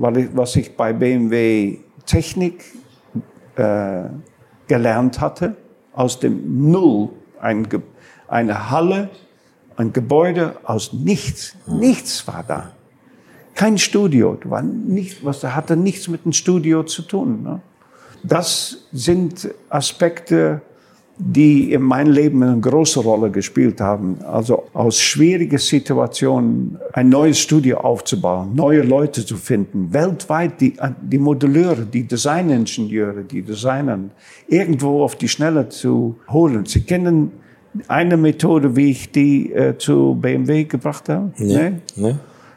[0.00, 2.64] was ich bei BMW Technik
[3.56, 4.04] äh,
[4.66, 5.56] gelernt hatte,
[5.92, 7.68] aus dem Null, ein,
[8.28, 9.10] eine Halle,
[9.76, 11.54] ein Gebäude aus nichts.
[11.66, 12.70] Nichts war da.
[13.54, 17.42] Kein Studio, war nicht, was hatte nichts mit dem Studio zu tun.
[17.42, 17.60] Ne?
[18.22, 20.62] Das sind Aspekte,
[21.22, 24.16] die in meinem Leben eine große Rolle gespielt haben.
[24.24, 31.18] Also aus schwierigen Situationen ein neues Studio aufzubauen, neue Leute zu finden, weltweit die, die
[31.18, 33.98] Modelleure, die Designingenieure, die Designer
[34.48, 36.64] irgendwo auf die Schnelle zu holen.
[36.64, 37.32] Sie kennen
[37.86, 41.32] eine Methode, wie ich die äh, zu BMW gebracht habe?
[41.36, 41.72] Nee.
[41.96, 42.16] nee?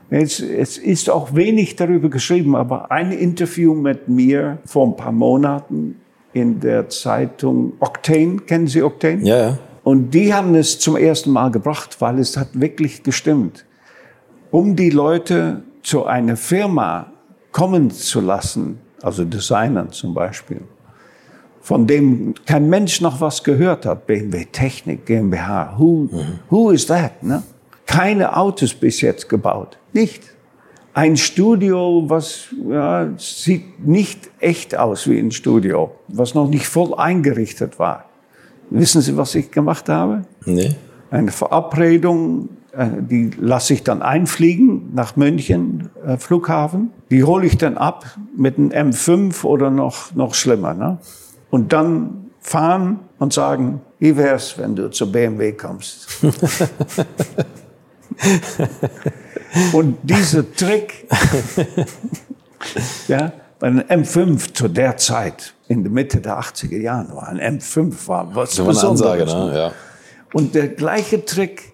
[0.09, 5.11] Es, es, ist auch wenig darüber geschrieben, aber ein Interview mit mir vor ein paar
[5.11, 5.95] Monaten
[6.33, 8.37] in der Zeitung Octane.
[8.37, 9.23] Kennen Sie Octane?
[9.23, 9.57] Ja, ja.
[9.83, 13.65] Und die haben es zum ersten Mal gebracht, weil es hat wirklich gestimmt.
[14.49, 17.07] Um die Leute zu einer Firma
[17.51, 20.61] kommen zu lassen, also Designern zum Beispiel,
[21.61, 26.39] von dem kein Mensch noch was gehört hat, BMW Technik GmbH, who, mhm.
[26.49, 27.21] who is that?
[27.21, 27.43] Ne?
[27.85, 30.23] Keine Autos bis jetzt gebaut, nicht
[30.93, 36.93] ein Studio, was ja, sieht nicht echt aus wie ein Studio, was noch nicht voll
[36.93, 38.05] eingerichtet war.
[38.69, 40.23] Wissen Sie, was ich gemacht habe?
[40.45, 40.75] Nee.
[41.09, 46.91] Eine Verabredung, äh, die lasse ich dann einfliegen nach München, äh, Flughafen.
[47.11, 50.73] Die hole ich dann ab mit einem M5 oder noch, noch schlimmer.
[50.73, 50.97] Ne?
[51.49, 56.07] Und dann fahren und sagen, wie wär's, wenn du zur BMW kommst?
[59.73, 61.07] Und dieser Trick,
[63.07, 63.31] ja,
[63.61, 68.35] einem M5 zu der Zeit, in der Mitte der 80er Jahre, war ein M5 war
[68.35, 69.51] was war eine Ansage, ne?
[69.55, 69.71] ja.
[70.33, 71.73] Und der gleiche Trick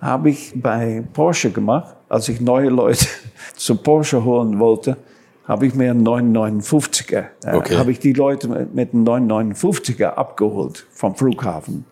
[0.00, 3.06] habe ich bei Porsche gemacht, als ich neue Leute
[3.56, 4.96] zu Porsche holen wollte,
[5.44, 7.76] habe ich mir einen 959er, äh, okay.
[7.76, 11.84] habe ich die Leute mit einem 959er abgeholt vom Flughafen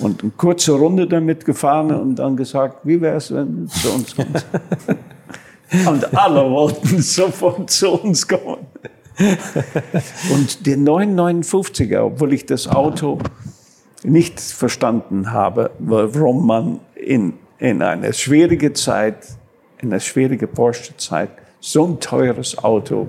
[0.00, 3.92] und eine kurze Runde damit gefahren und dann gesagt, wie wäre es, wenn du zu
[3.92, 4.46] uns kommst?
[5.86, 8.66] und alle wollten sofort zu uns kommen.
[10.32, 13.18] und der 959er, obwohl ich das Auto
[14.02, 19.16] nicht verstanden habe, warum man in, in einer schwierigen Zeit,
[19.80, 21.30] in einer schwierigen Porsche-Zeit,
[21.60, 23.08] so ein teures Auto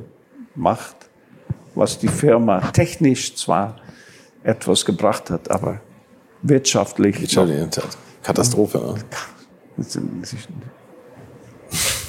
[0.56, 0.96] macht,
[1.74, 3.78] was die Firma technisch zwar
[4.44, 5.80] etwas gebracht hat, aber
[6.44, 7.20] wirtschaftlich.
[7.20, 7.84] Wirtschaftlich,
[8.22, 8.78] Katastrophe.
[8.78, 8.96] Ne?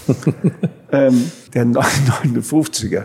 [0.93, 3.05] ähm, der 59er.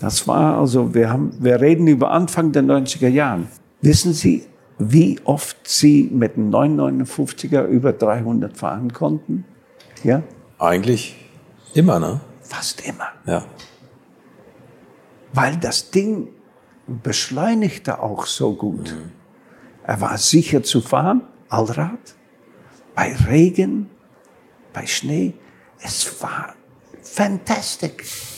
[0.00, 3.48] Das war also, wir, haben, wir reden über Anfang der 90er Jahren.
[3.82, 4.44] Wissen Sie,
[4.78, 9.44] wie oft Sie mit dem 959er über 300 fahren konnten?
[10.02, 10.22] Ja?
[10.58, 11.16] Eigentlich
[11.74, 12.20] immer, ne?
[12.42, 13.08] Fast immer.
[13.26, 13.44] Ja.
[15.32, 16.28] Weil das Ding
[16.86, 18.90] beschleunigte auch so gut.
[18.90, 19.21] Mhm.
[19.84, 22.14] Er war sicher zu fahren, Allrad,
[22.94, 23.90] bei Regen,
[24.72, 25.34] bei Schnee.
[25.82, 26.54] Es war
[27.02, 28.30] fantastisch.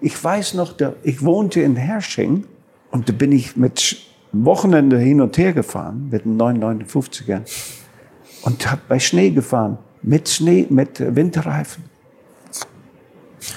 [0.00, 2.44] Ich weiß noch, ich wohnte in Hersching
[2.90, 3.96] und da bin ich mit
[4.32, 7.40] Wochenende hin und her gefahren mit einem 959er
[8.42, 11.84] und habe bei Schnee gefahren, mit Schnee, mit Winterreifen.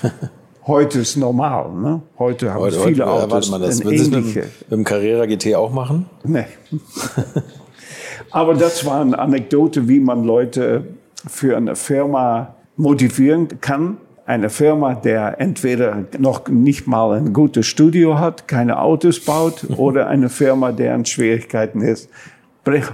[0.67, 2.01] Heute ist normal, ne?
[2.19, 3.83] Heute haben heute, viele heute, Autos ja, das.
[3.83, 6.05] Würden Sie mit, mit dem Carrera GT auch machen?
[6.23, 6.45] Nee.
[8.31, 10.85] Aber das war eine Anekdote, wie man Leute
[11.27, 13.97] für eine Firma motivieren kann.
[14.27, 20.07] Eine Firma, der entweder noch nicht mal ein gutes Studio hat, keine Autos baut, oder
[20.07, 22.07] eine Firma, der in Schwierigkeiten ist.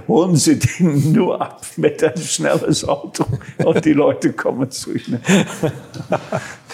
[0.08, 3.26] Holen Sie den nur ab mit einem schnelles Auto
[3.62, 5.20] und die Leute kommen zu Ihnen.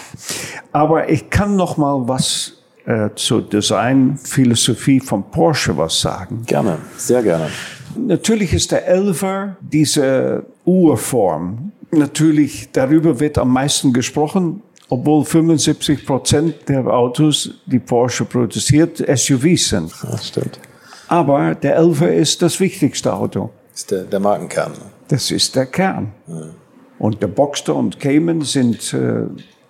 [0.71, 2.53] Aber ich kann noch mal was
[2.85, 6.43] äh, zur Designphilosophie von Porsche was sagen.
[6.45, 7.49] Gerne, sehr gerne.
[7.97, 11.71] Natürlich ist der Elfer diese Urform.
[11.91, 19.69] Natürlich, darüber wird am meisten gesprochen, obwohl 75 Prozent der Autos, die Porsche produziert, SUVs
[19.69, 19.91] sind.
[20.03, 20.59] Das stimmt.
[21.07, 23.49] Aber der Elfer ist das wichtigste Auto.
[23.71, 24.73] Das ist der, der Markenkern.
[25.07, 26.11] Das ist der Kern.
[26.27, 26.49] Ja.
[26.97, 29.25] Und der Boxster und Cayman sind äh,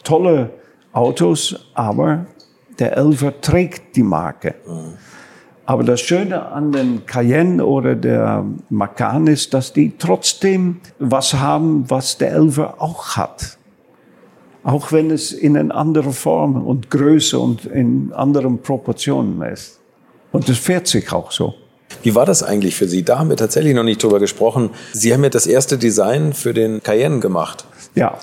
[0.05, 0.51] tolle
[0.93, 2.25] Autos, aber
[2.79, 4.55] der Elfer trägt die Marke.
[5.65, 11.89] Aber das Schöne an den Cayenne oder der Macan ist, dass die trotzdem was haben,
[11.89, 13.57] was der Elfer auch hat.
[14.63, 19.79] Auch wenn es in einer anderen Form und Größe und in anderen Proportionen ist.
[20.31, 21.55] Und es fährt sich auch so.
[22.03, 23.03] Wie war das eigentlich für Sie?
[23.03, 24.71] Da haben wir tatsächlich noch nicht drüber gesprochen.
[24.91, 27.65] Sie haben ja das erste Design für den Cayenne gemacht.
[27.95, 28.17] Ja.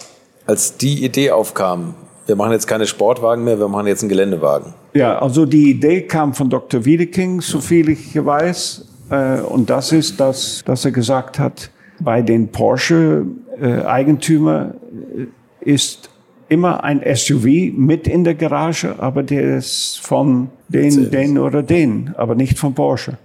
[0.46, 1.94] Als die Idee aufkam,
[2.26, 4.72] wir machen jetzt keine Sportwagen mehr, wir machen jetzt einen Geländewagen.
[4.94, 6.84] Ja, also die Idee kam von Dr.
[6.84, 8.86] Wiedeking, so viel ich weiß.
[9.10, 11.70] Äh, und das ist, dass, dass er gesagt hat,
[12.00, 14.74] bei den Porsche-Eigentümer
[15.16, 15.26] äh,
[15.70, 16.10] ist
[16.48, 22.14] immer ein SUV mit in der Garage, aber der ist von den, den oder den,
[22.16, 23.16] aber nicht von Porsche.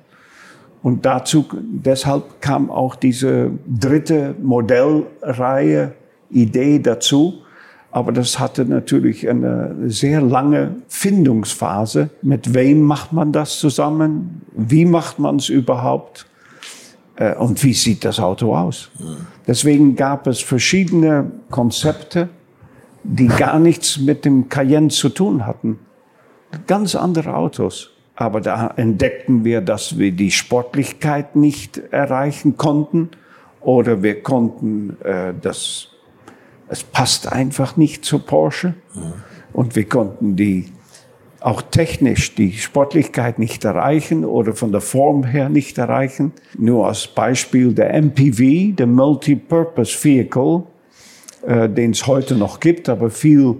[0.81, 5.91] Und dazu, deshalb kam auch diese dritte Modellreihe
[6.29, 7.41] Idee dazu.
[7.91, 12.09] Aber das hatte natürlich eine sehr lange Findungsphase.
[12.21, 14.41] Mit wem macht man das zusammen?
[14.55, 16.27] Wie macht man es überhaupt?
[17.15, 18.91] Äh, und wie sieht das Auto aus?
[19.47, 22.29] Deswegen gab es verschiedene Konzepte,
[23.03, 25.79] die gar nichts mit dem Cayenne zu tun hatten.
[26.67, 27.91] Ganz andere Autos.
[28.15, 33.09] Aber da entdeckten wir, dass wir die Sportlichkeit nicht erreichen konnten
[33.61, 35.89] oder wir konnten äh, das
[36.69, 38.73] es passt einfach nicht zu Porsche.
[39.53, 40.65] Und wir konnten die
[41.39, 46.33] auch technisch die Sportlichkeit nicht erreichen oder von der Form her nicht erreichen.
[46.57, 50.63] Nur als Beispiel der MPV, der Multipurpose Vehicle,
[51.45, 53.55] äh, den es heute noch gibt, aber viel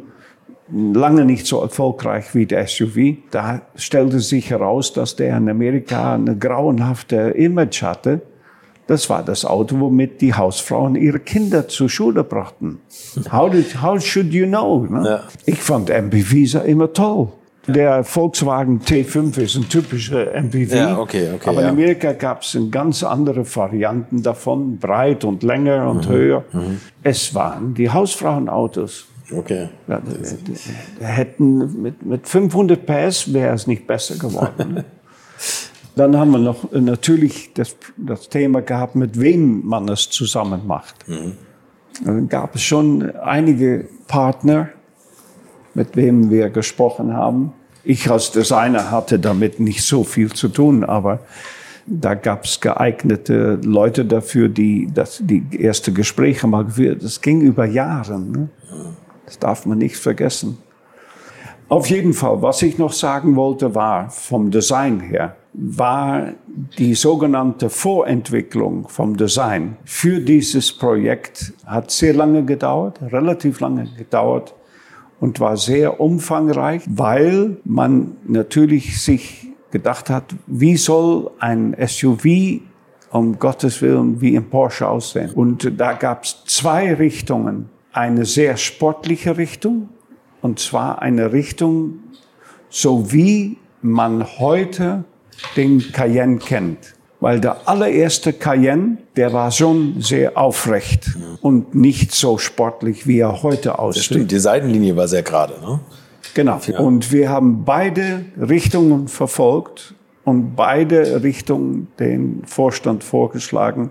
[0.69, 3.17] lange nicht so erfolgreich wie der SUV.
[3.31, 8.21] Da stellte sich heraus, dass der in Amerika eine grauenhafte Image hatte
[8.87, 12.79] das war das Auto, womit die Hausfrauen ihre Kinder zur Schule brachten.
[13.31, 14.85] How, did, how should you know?
[14.89, 15.07] Ne?
[15.07, 15.23] Ja.
[15.45, 17.29] Ich fand MPVs immer toll.
[17.67, 20.73] Der Volkswagen T5 ist ein typischer MPV.
[20.73, 25.89] Ja, okay, okay, aber in Amerika gab es ganz andere Varianten davon, breit und länger
[25.89, 26.45] und mhm, höher.
[26.53, 26.79] Mhm.
[27.03, 29.07] Es waren die Hausfrauenautos.
[29.35, 29.67] Okay.
[29.89, 30.01] Ja,
[31.01, 34.85] hätten mit, mit 500 PS wäre es nicht besser geworden.
[35.97, 40.65] Dann haben wir noch äh, natürlich das, das Thema gehabt, mit wem man es zusammen
[40.67, 41.07] macht.
[41.07, 41.33] Mhm.
[42.05, 44.69] Dann gab es schon einige Partner,
[45.73, 47.53] mit wem wir gesprochen haben.
[47.83, 51.19] Ich als Designer hatte damit nicht so viel zu tun, aber
[51.87, 57.03] da gab es geeignete Leute dafür, die das, die erste Gespräche mal geführt.
[57.03, 58.19] Das ging über Jahre.
[58.19, 58.49] Ne?
[59.25, 60.57] Das darf man nicht vergessen.
[61.69, 66.33] Auf jeden Fall, was ich noch sagen wollte, war vom Design her war
[66.77, 74.53] die sogenannte Vorentwicklung vom Design für dieses Projekt hat sehr lange gedauert, relativ lange gedauert
[75.19, 82.61] und war sehr umfangreich, weil man natürlich sich gedacht hat, wie soll ein SUV
[83.11, 85.31] um Gottes Willen wie im Porsche aussehen.
[85.31, 87.69] Und da gab es zwei Richtungen.
[87.93, 89.89] Eine sehr sportliche Richtung,
[90.41, 91.99] und zwar eine Richtung,
[92.69, 95.03] so wie man heute
[95.55, 96.93] den Cayenne kennt.
[97.19, 103.41] Weil der allererste Cayenne, der war schon sehr aufrecht und nicht so sportlich, wie er
[103.41, 104.01] heute aussieht.
[104.01, 105.79] Das stimmt, die Seitenlinie war sehr gerade, ne?
[106.35, 106.59] Genau.
[106.67, 106.79] Ja.
[106.79, 113.89] Und wir haben beide Richtungen verfolgt und beide Richtungen den Vorstand vorgeschlagen.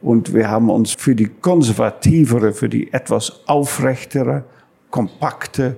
[0.00, 4.42] Und wir haben uns für die konservativere, für die etwas aufrechtere,
[4.90, 5.76] kompakte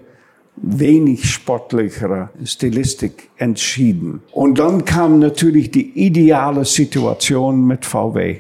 [0.57, 4.23] wenig sportlichere Stilistik entschieden.
[4.33, 8.39] Und dann kam natürlich die ideale Situation mit VW.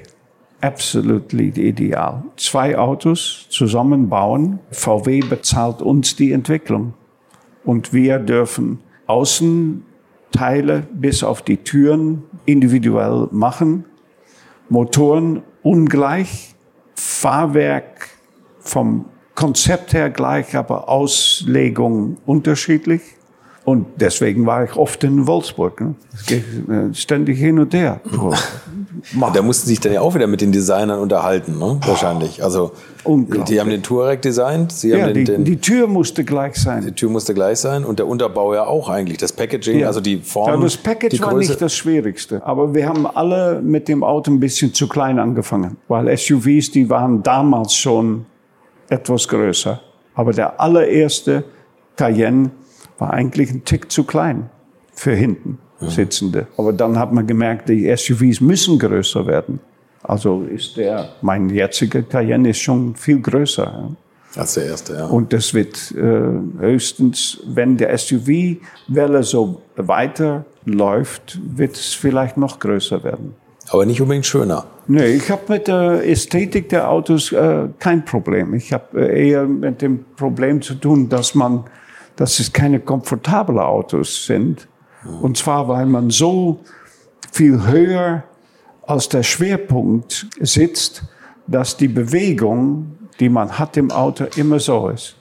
[0.61, 2.24] Absolutely ideal.
[2.37, 4.59] Zwei Autos zusammenbauen.
[4.70, 6.93] VW bezahlt uns die Entwicklung.
[7.65, 13.87] Und wir dürfen Außenteile bis auf die Türen individuell machen.
[14.69, 16.55] Motoren ungleich.
[16.95, 18.11] Fahrwerk
[18.59, 23.02] vom Konzept her gleich, aber Auslegung unterschiedlich.
[23.65, 25.81] Und deswegen war ich oft in Wolfsburg.
[25.81, 25.94] Ne?
[26.31, 28.01] Äh, ständig hin und her.
[28.11, 28.32] So.
[29.32, 31.78] da mussten sich dann ja auch wieder mit den Designern unterhalten, ne?
[31.86, 32.43] wahrscheinlich.
[32.43, 32.73] Also
[33.07, 34.73] die haben den Touareg designt.
[34.73, 36.85] Sie ja, haben den, die, den, die Tür musste gleich sein.
[36.85, 39.19] Die Tür musste gleich sein und der Unterbau ja auch eigentlich.
[39.19, 39.86] Das Packaging, ja.
[39.86, 40.48] also die Form.
[40.48, 42.44] Ja, das Package war nicht das Schwierigste.
[42.44, 45.77] Aber wir haben alle mit dem Auto ein bisschen zu klein angefangen.
[45.86, 48.27] Weil SUVs, die waren damals schon
[48.91, 49.81] etwas größer.
[50.15, 51.45] Aber der allererste
[51.97, 52.51] Cayenne
[52.99, 54.51] war eigentlich ein Tick zu klein
[54.93, 55.59] für hinten
[55.89, 56.47] sitzende.
[56.57, 59.61] Aber dann hat man gemerkt, die SUVs müssen größer werden.
[60.03, 63.91] Also ist der, mein jetziger Cayenne ist schon viel größer.
[64.37, 65.07] Als der erste, ja.
[65.07, 73.03] Und das wird äh, höchstens, wenn der SUV-Welle so weiterläuft, wird es vielleicht noch größer
[73.03, 73.35] werden.
[73.71, 74.65] Aber nicht unbedingt schöner.
[74.89, 78.55] Nee, ich habe mit der Ästhetik der Autos äh, kein Problem.
[78.55, 81.65] Ich habe äh, eher mit dem Problem zu tun, dass man,
[82.17, 84.67] dass es keine komfortablen Autos sind.
[85.23, 86.61] Und zwar, weil man so
[87.33, 88.25] viel höher
[88.83, 91.05] als der Schwerpunkt sitzt,
[91.47, 95.17] dass die Bewegung, die man hat im Auto, immer so ist.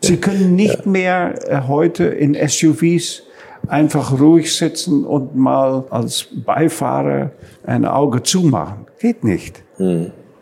[0.00, 3.24] Sie können nicht mehr äh, heute in SUVs
[3.66, 7.32] einfach ruhig sitzen und mal als Beifahrer
[7.64, 8.86] ein Auge zumachen.
[8.98, 9.62] Geht nicht.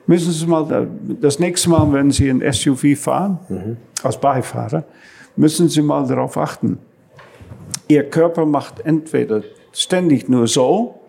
[0.06, 0.88] Müssen Sie mal,
[1.20, 4.84] das nächste Mal, wenn Sie ein SUV fahren, als Beifahrer,
[5.36, 6.78] müssen Sie mal darauf achten.
[7.88, 11.00] Ihr Körper macht entweder ständig nur so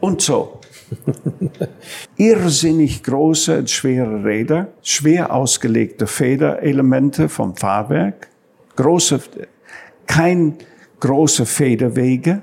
[0.00, 0.60] und so.
[2.16, 8.28] Irrsinnig große, schwere Räder, schwer ausgelegte Federelemente vom Fahrwerk,
[8.76, 9.20] große,
[10.06, 10.58] kein
[11.02, 12.42] große Federwege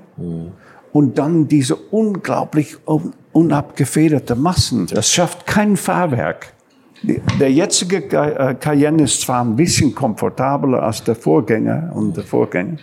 [0.92, 4.88] und dann diese unglaublich un unabgefederte Massen.
[4.88, 6.52] Das schafft kein Fahrwerk.
[7.38, 12.78] Der jetzige äh, Cayenne ist zwar ein bisschen komfortabler als der Vorgänger und der Vorgänger,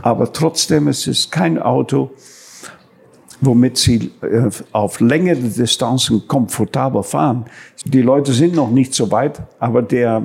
[0.00, 2.12] aber trotzdem ist es kein Auto,
[3.40, 7.46] womit sie äh, auf längere Distanzen komfortabel fahren.
[7.84, 10.22] Die Leute sind noch nicht so weit, aber der,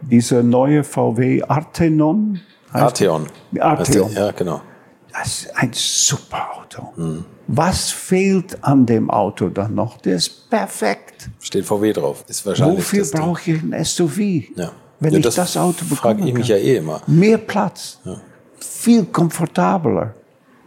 [0.00, 2.40] dieser neue VW Artenon.
[2.72, 3.26] Arteon.
[3.58, 4.12] Arteon.
[4.12, 4.60] Ja, genau.
[5.12, 6.92] Das ist ein super Auto.
[7.48, 9.98] Was fehlt an dem Auto dann noch?
[9.98, 11.28] Der ist perfekt.
[11.40, 12.24] Steht VW drauf.
[12.28, 14.18] Ist wahrscheinlich Wofür das brauche ich ein SUV?
[14.56, 14.72] Ja.
[15.00, 16.28] Wenn Ja, ich das, Auto frage bekomme.
[16.28, 17.02] ich mich ja eh immer.
[17.06, 17.98] Mehr Platz.
[18.58, 20.14] Viel komfortabler.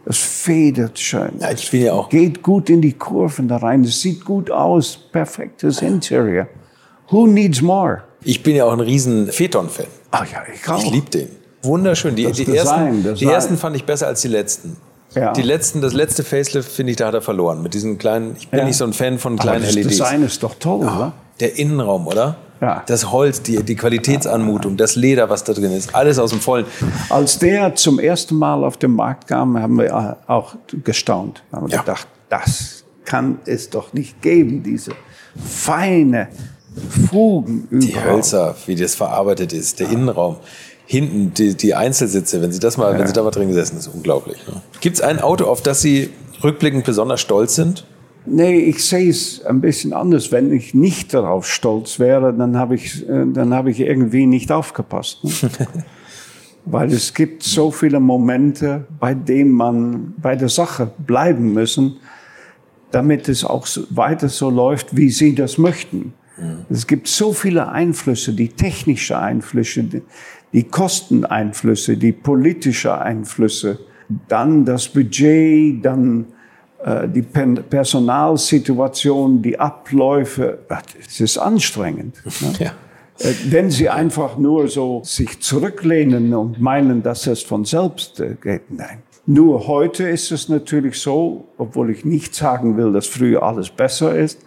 [0.04, 1.32] Es federt schön.
[1.40, 3.82] Ja, ich bin ja auch- Geht gut in die Kurven da rein.
[3.82, 4.96] Es sieht gut aus.
[5.10, 6.46] Perfektes Interior.
[7.08, 8.02] Who needs more?
[8.22, 9.86] Ich bin ja auch ein riesen Phaeton-Fan.
[10.12, 10.78] Ah ja, ich auch.
[10.84, 11.28] Ich liebe den.
[11.66, 12.14] Wunderschön.
[12.16, 13.28] Die, Das die, Design, ersten, die Design.
[13.28, 14.76] ersten fand ich besser als die letzten.
[15.14, 15.32] Ja.
[15.32, 17.62] Die letzten, das letzte Facelift, finde ich, da hat er verloren.
[17.62, 18.64] Mit diesen kleinen, ich bin Ja.
[18.66, 19.88] nicht so ein Fan von Aber kleinen das LEDs.
[19.88, 21.12] Design ist doch toll, oder?
[21.40, 22.36] Der Innenraum, oder?
[22.60, 22.82] Ja.
[22.86, 26.64] Das Holz, die, die Qualitätsanmutung, das Leder, was da drin ist, alles aus dem Vollen.
[27.10, 31.42] Als der zum ersten Mal auf den Markt kam, haben wir auch gestaunt.
[31.52, 31.80] Haben Ja.
[31.80, 34.92] gedacht, das kann es doch nicht geben, diese
[35.44, 36.28] feine
[37.10, 38.14] Fugen Die überall.
[38.16, 40.36] Hölzer, wie das verarbeitet ist, der Innenraum.
[40.86, 43.88] Hinten die, die Einzelsitze, wenn Sie das mal, wenn Sie da mal drin gesessen ist
[43.88, 44.38] unglaublich.
[44.46, 44.62] Ne?
[44.80, 46.10] Gibt es ein Auto, auf das Sie
[46.44, 47.84] rückblickend besonders stolz sind?
[48.24, 50.32] Nee, ich sehe es ein bisschen anders.
[50.32, 54.50] Wenn ich nicht darauf stolz wäre, dann habe ich, äh, dann habe ich irgendwie nicht
[54.52, 55.24] aufgepasst.
[55.24, 55.32] Ne?
[56.64, 61.98] Weil es gibt so viele Momente, bei denen man bei der Sache bleiben müssen,
[62.90, 66.12] damit es auch weiter so läuft, wie Sie das möchten.
[66.68, 69.84] Es gibt so viele Einflüsse, die technische Einflüsse,
[70.56, 73.78] die, Kosteneinflüsse, die politische Einflüsse,
[74.28, 76.24] dann das Budget, dann
[76.82, 80.58] äh, die Pen- Personalsituation, die Abläufe.
[81.06, 82.16] Es ist anstrengend.
[82.40, 82.52] Ne?
[82.58, 82.72] Ja.
[83.18, 88.36] Äh, Wenn Sie einfach nur so sich zurücklehnen und meinen, dass es von selbst äh,
[88.40, 89.02] geht, nein.
[89.28, 94.14] Nur heute ist es natürlich so, obwohl ich nicht sagen will, dass früher alles besser
[94.16, 94.38] ist,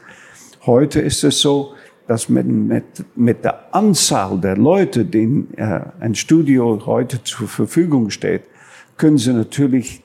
[0.66, 1.74] heute ist es so,
[2.10, 2.84] dass mit, mit,
[3.16, 8.42] mit der Anzahl der Leute, denen äh, ein Studio heute zur Verfügung steht,
[8.98, 10.02] können Sie natürlich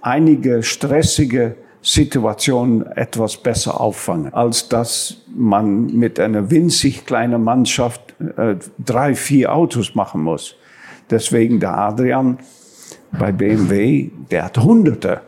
[0.00, 8.56] einige stressige Situationen etwas besser auffangen, als dass man mit einer winzig kleinen Mannschaft äh,
[8.78, 10.56] drei, vier Autos machen muss.
[11.10, 12.38] Deswegen der Adrian
[13.12, 15.20] bei BMW, der hat Hunderte.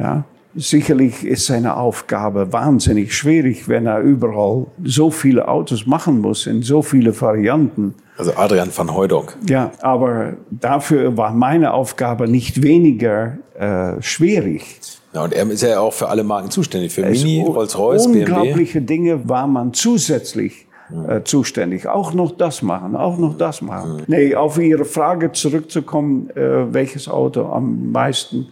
[0.00, 0.24] Ja,
[0.54, 6.62] sicherlich ist seine Aufgabe wahnsinnig schwierig, wenn er überall so viele Autos machen muss in
[6.62, 7.94] so viele Varianten.
[8.18, 9.36] Also Adrian van Hooydonk.
[9.48, 14.80] Ja, aber dafür war meine Aufgabe nicht weniger äh, schwierig.
[15.14, 16.92] Ja, und er ist ja auch für alle Marken zuständig.
[16.92, 18.20] Für Es Mini, Rolls-Royce, BMW.
[18.20, 20.66] Unglaubliche Dinge war man zusätzlich
[21.08, 21.86] äh, zuständig.
[21.86, 24.02] Auch noch das machen, auch noch das machen.
[24.06, 28.48] Nee, auf Ihre Frage zurückzukommen, äh, welches Auto am meisten,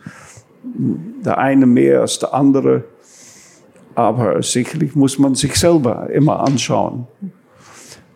[0.62, 2.85] der eine mehr als der andere.
[3.95, 7.07] Aber sicherlich muss man sich selber immer anschauen.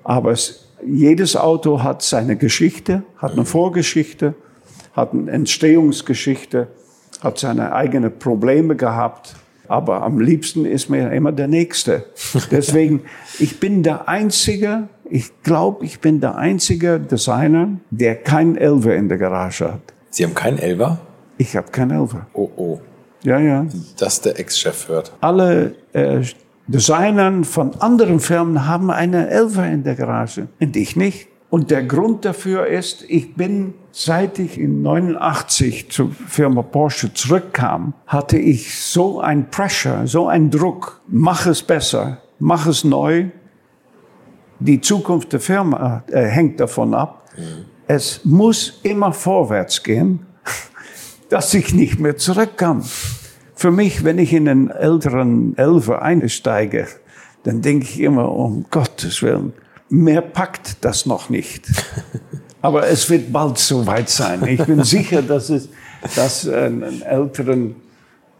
[0.02, 4.34] Aber es, jedes Auto hat seine Geschichte, hat eine Vorgeschichte,
[4.92, 6.68] hat eine Entstehungsgeschichte,
[7.20, 9.34] hat seine eigenen Probleme gehabt.
[9.66, 12.04] Aber am liebsten ist mir immer der Nächste.
[12.50, 13.00] Deswegen,
[13.38, 19.08] ich bin der Einzige, ich glaube, ich bin der einzige Designer, der keinen Elver in
[19.08, 19.80] der Garage hat.
[20.10, 21.00] Sie haben keinen Elver?
[21.38, 22.26] Ich habe keinen Elver.
[22.32, 22.80] Oh, oh.
[23.22, 23.66] Ja, ja.
[23.98, 25.12] Dass der Ex-Chef hört.
[25.20, 26.22] Alle äh,
[26.66, 31.28] Designern von anderen Firmen haben eine Elver in der Garage und ich nicht.
[31.50, 37.94] Und der Grund dafür ist, ich bin, seit ich in 89 zur Firma Porsche zurückkam,
[38.06, 41.00] hatte ich so ein Pressure, so ein Druck.
[41.06, 43.26] Mach es besser, mach es neu.
[44.58, 47.28] Die Zukunft der Firma äh, hängt davon ab.
[47.36, 47.66] Mhm.
[47.86, 50.26] Es muss immer vorwärts gehen,
[51.34, 52.84] dass ich nicht mehr zurückkam.
[53.56, 56.86] Für mich, wenn ich in einen älteren Elfer einsteige,
[57.42, 59.52] dann denke ich immer, um Gottes Willen,
[59.88, 61.66] mehr packt das noch nicht.
[62.62, 64.46] Aber es wird bald soweit sein.
[64.46, 65.70] Ich bin sicher, dass es
[66.14, 67.74] dass einen älteren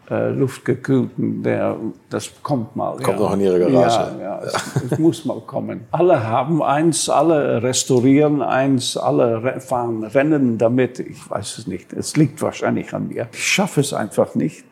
[0.09, 1.77] äh, luftgekühlten, der,
[2.09, 2.97] das kommt mal.
[2.97, 3.15] Kommt ja.
[3.15, 4.17] noch in Ihre Garage.
[4.19, 5.81] Ja, ja, es, es, muss mal kommen.
[5.91, 10.99] Alle haben eins, alle restaurieren eins, alle fahren Rennen damit.
[10.99, 11.93] Ich weiß es nicht.
[11.93, 13.27] Es liegt wahrscheinlich an mir.
[13.31, 14.63] Ich schaffe es einfach nicht.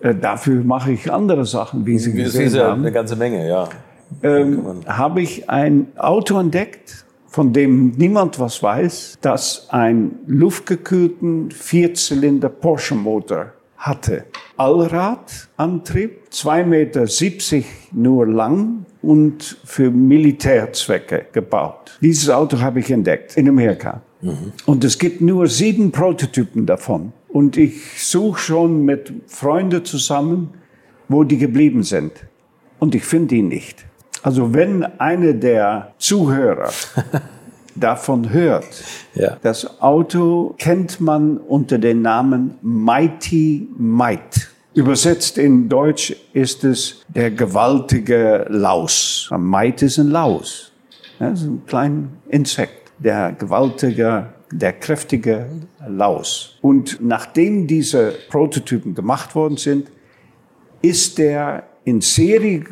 [0.00, 2.56] Äh, dafür mache ich andere Sachen, wie Sie gesehen haben.
[2.58, 3.68] Ja eine ganze Menge, ja
[4.22, 12.48] ähm, habe ich ein Auto entdeckt, von dem niemand was weiß, das einen luftgekühlten Vierzylinder
[12.48, 13.52] Porsche Motor
[13.82, 14.24] hatte.
[14.56, 21.98] Allradantrieb, 2,70 Meter nur lang und für Militärzwecke gebaut.
[22.00, 24.02] Dieses Auto habe ich entdeckt in Amerika.
[24.20, 24.52] Mhm.
[24.66, 27.12] Und es gibt nur sieben Prototypen davon.
[27.28, 30.50] Und ich suche schon mit Freunden zusammen,
[31.08, 32.12] wo die geblieben sind.
[32.78, 33.84] Und ich finde ihn nicht.
[34.22, 36.70] Also wenn eine der Zuhörer
[37.74, 38.66] davon hört,
[39.14, 39.36] ja.
[39.42, 44.48] das Auto kennt man unter dem Namen Mighty Might.
[44.74, 49.28] Übersetzt in Deutsch ist es der gewaltige Laus.
[49.36, 50.72] Might ist ein Laus.
[51.18, 52.90] Das ist ein kleines Insekt.
[52.98, 55.46] Der gewaltige, der kräftige
[55.86, 56.58] Laus.
[56.62, 59.88] Und nachdem diese Prototypen gemacht worden sind,
[60.80, 62.64] ist der in Serie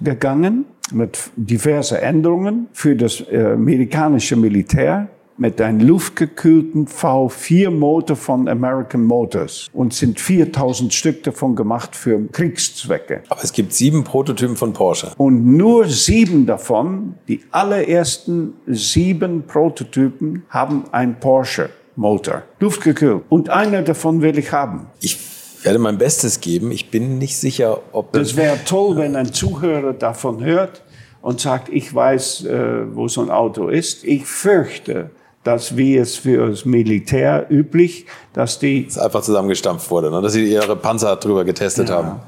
[0.00, 5.08] gegangen mit diversen Änderungen für das äh, amerikanische Militär
[5.38, 13.22] mit einem luftgekühlten V4-Motor von American Motors und sind 4000 Stück davon gemacht für Kriegszwecke.
[13.28, 15.12] Aber es gibt sieben Prototypen von Porsche.
[15.18, 23.22] Und nur sieben davon, die allerersten sieben Prototypen, haben einen Porsche-Motor, luftgekühlt.
[23.28, 24.86] Und einer davon will ich haben.
[25.00, 25.35] Ich
[25.66, 26.70] werde mein Bestes geben.
[26.70, 30.82] Ich bin nicht sicher, ob das wäre toll, wenn ein Zuhörer davon hört
[31.20, 34.04] und sagt, ich weiß, äh, wo so ein Auto ist.
[34.04, 35.10] Ich fürchte,
[35.42, 40.22] dass wie es für das Militär üblich, dass die das einfach zusammengestampft wurde, ne?
[40.22, 41.96] dass sie ihre Panzer drüber getestet ja.
[41.96, 42.20] haben.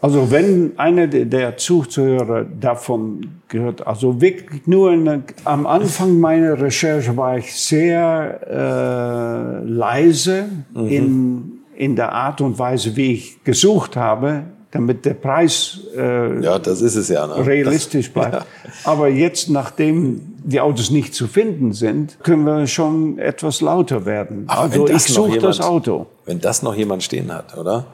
[0.00, 7.16] Also wenn einer der Zuhörer davon gehört, also wirklich nur eine, am Anfang meiner Recherche
[7.16, 10.44] war ich sehr äh, leise
[10.74, 10.88] mhm.
[10.88, 16.58] in in der Art und Weise, wie ich gesucht habe, damit der Preis äh, ja,
[16.58, 17.46] das ist es ja, ne?
[17.46, 18.34] realistisch bleibt.
[18.34, 18.44] Ja.
[18.84, 24.44] Aber jetzt, nachdem die Autos nicht zu finden sind, können wir schon etwas lauter werden.
[24.48, 26.06] Aber also ich suche das Auto.
[26.24, 27.86] Wenn das noch jemand stehen hat, oder?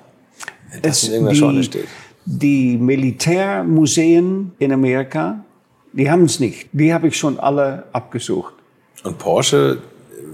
[0.71, 1.87] Wenn das es, in irgendeiner Scheune steht.
[2.25, 5.45] Die Militärmuseen in Amerika,
[5.93, 6.69] die haben es nicht.
[6.73, 8.55] Die habe ich schon alle abgesucht.
[9.03, 9.79] Und Porsche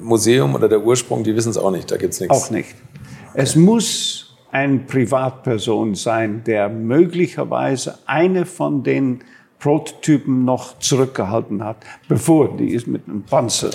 [0.01, 1.91] Museum oder der Ursprung, die wissen es auch nicht.
[1.91, 2.37] Da gibt es nichts.
[2.37, 2.75] Auch nicht.
[3.40, 9.20] Es muss eine Privatperson sein, der möglicherweise eine von den
[9.60, 11.77] Prototypen noch zurückgehalten hat,
[12.09, 13.70] bevor die ist mit einem Panzer.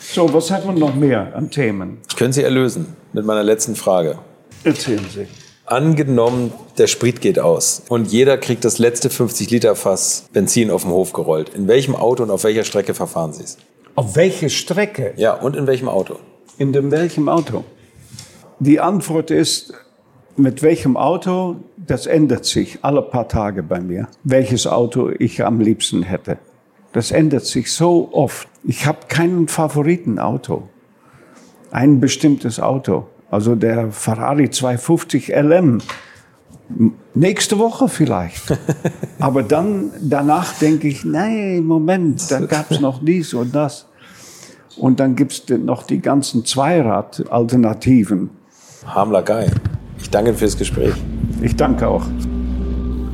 [0.00, 1.98] So, was hat man noch mehr an Themen?
[2.08, 4.18] Ich könnte Sie erlösen mit meiner letzten Frage.
[4.64, 5.28] Erzählen Sie.
[5.66, 10.82] Angenommen, der Sprit geht aus und jeder kriegt das letzte 50 Liter Fass Benzin auf
[10.82, 11.50] dem Hof gerollt.
[11.50, 13.58] In welchem Auto und auf welcher Strecke verfahren Sie es?
[13.94, 15.14] Auf welche Strecke?
[15.16, 16.16] Ja, und in welchem Auto?
[16.58, 17.62] In dem welchem Auto?
[18.60, 19.72] Die Antwort ist,
[20.36, 25.60] mit welchem Auto, das ändert sich alle paar Tage bei mir, welches Auto ich am
[25.60, 26.38] liebsten hätte.
[26.92, 28.48] Das ändert sich so oft.
[28.64, 30.68] Ich habe kein Favoritenauto.
[31.70, 33.06] Ein bestimmtes Auto.
[33.30, 35.80] Also der Ferrari 250 LM.
[37.14, 38.58] Nächste Woche vielleicht.
[39.20, 43.86] Aber dann, danach denke ich, nein, Moment, da gab es noch dies und das.
[44.76, 48.30] Und dann gibt es noch die ganzen Zweirad-Alternativen.
[48.94, 49.46] Hamler Guy.
[49.98, 50.94] Ich danke fürs Gespräch.
[51.42, 52.04] Ich danke auch.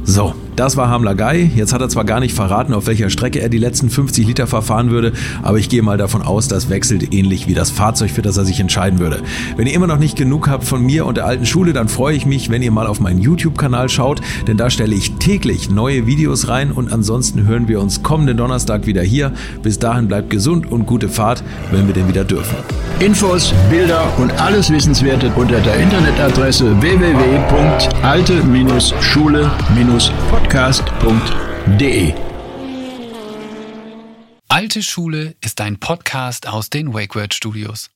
[0.04, 1.50] So, Das war Hamler Guy.
[1.54, 4.46] Jetzt hat er zwar gar nicht verraten, auf welcher Strecke er die letzten 50 Liter
[4.46, 5.12] verfahren würde,
[5.42, 8.44] aber ich gehe mal davon aus, das wechselt ähnlich wie das Fahrzeug, für das er
[8.44, 9.22] sich entscheiden würde.
[9.56, 12.14] Wenn ihr immer noch nicht genug habt von mir und der alten Schule, dann freue
[12.14, 16.06] ich mich, wenn ihr mal auf meinen YouTube-Kanal schaut, denn da stelle ich täglich neue
[16.06, 19.32] Videos rein und ansonsten hören wir uns kommenden Donnerstag wieder hier.
[19.62, 22.56] Bis dahin bleibt gesund und gute Fahrt, wenn wir denn wieder dürfen.
[23.00, 26.76] Infos, Bilder und alles Wissenswerte unter der Internetadresse
[30.44, 32.14] www.alte-schule-podcast.de.
[34.48, 37.90] Alte Schule ist ein Podcast aus den WakeWord Studios.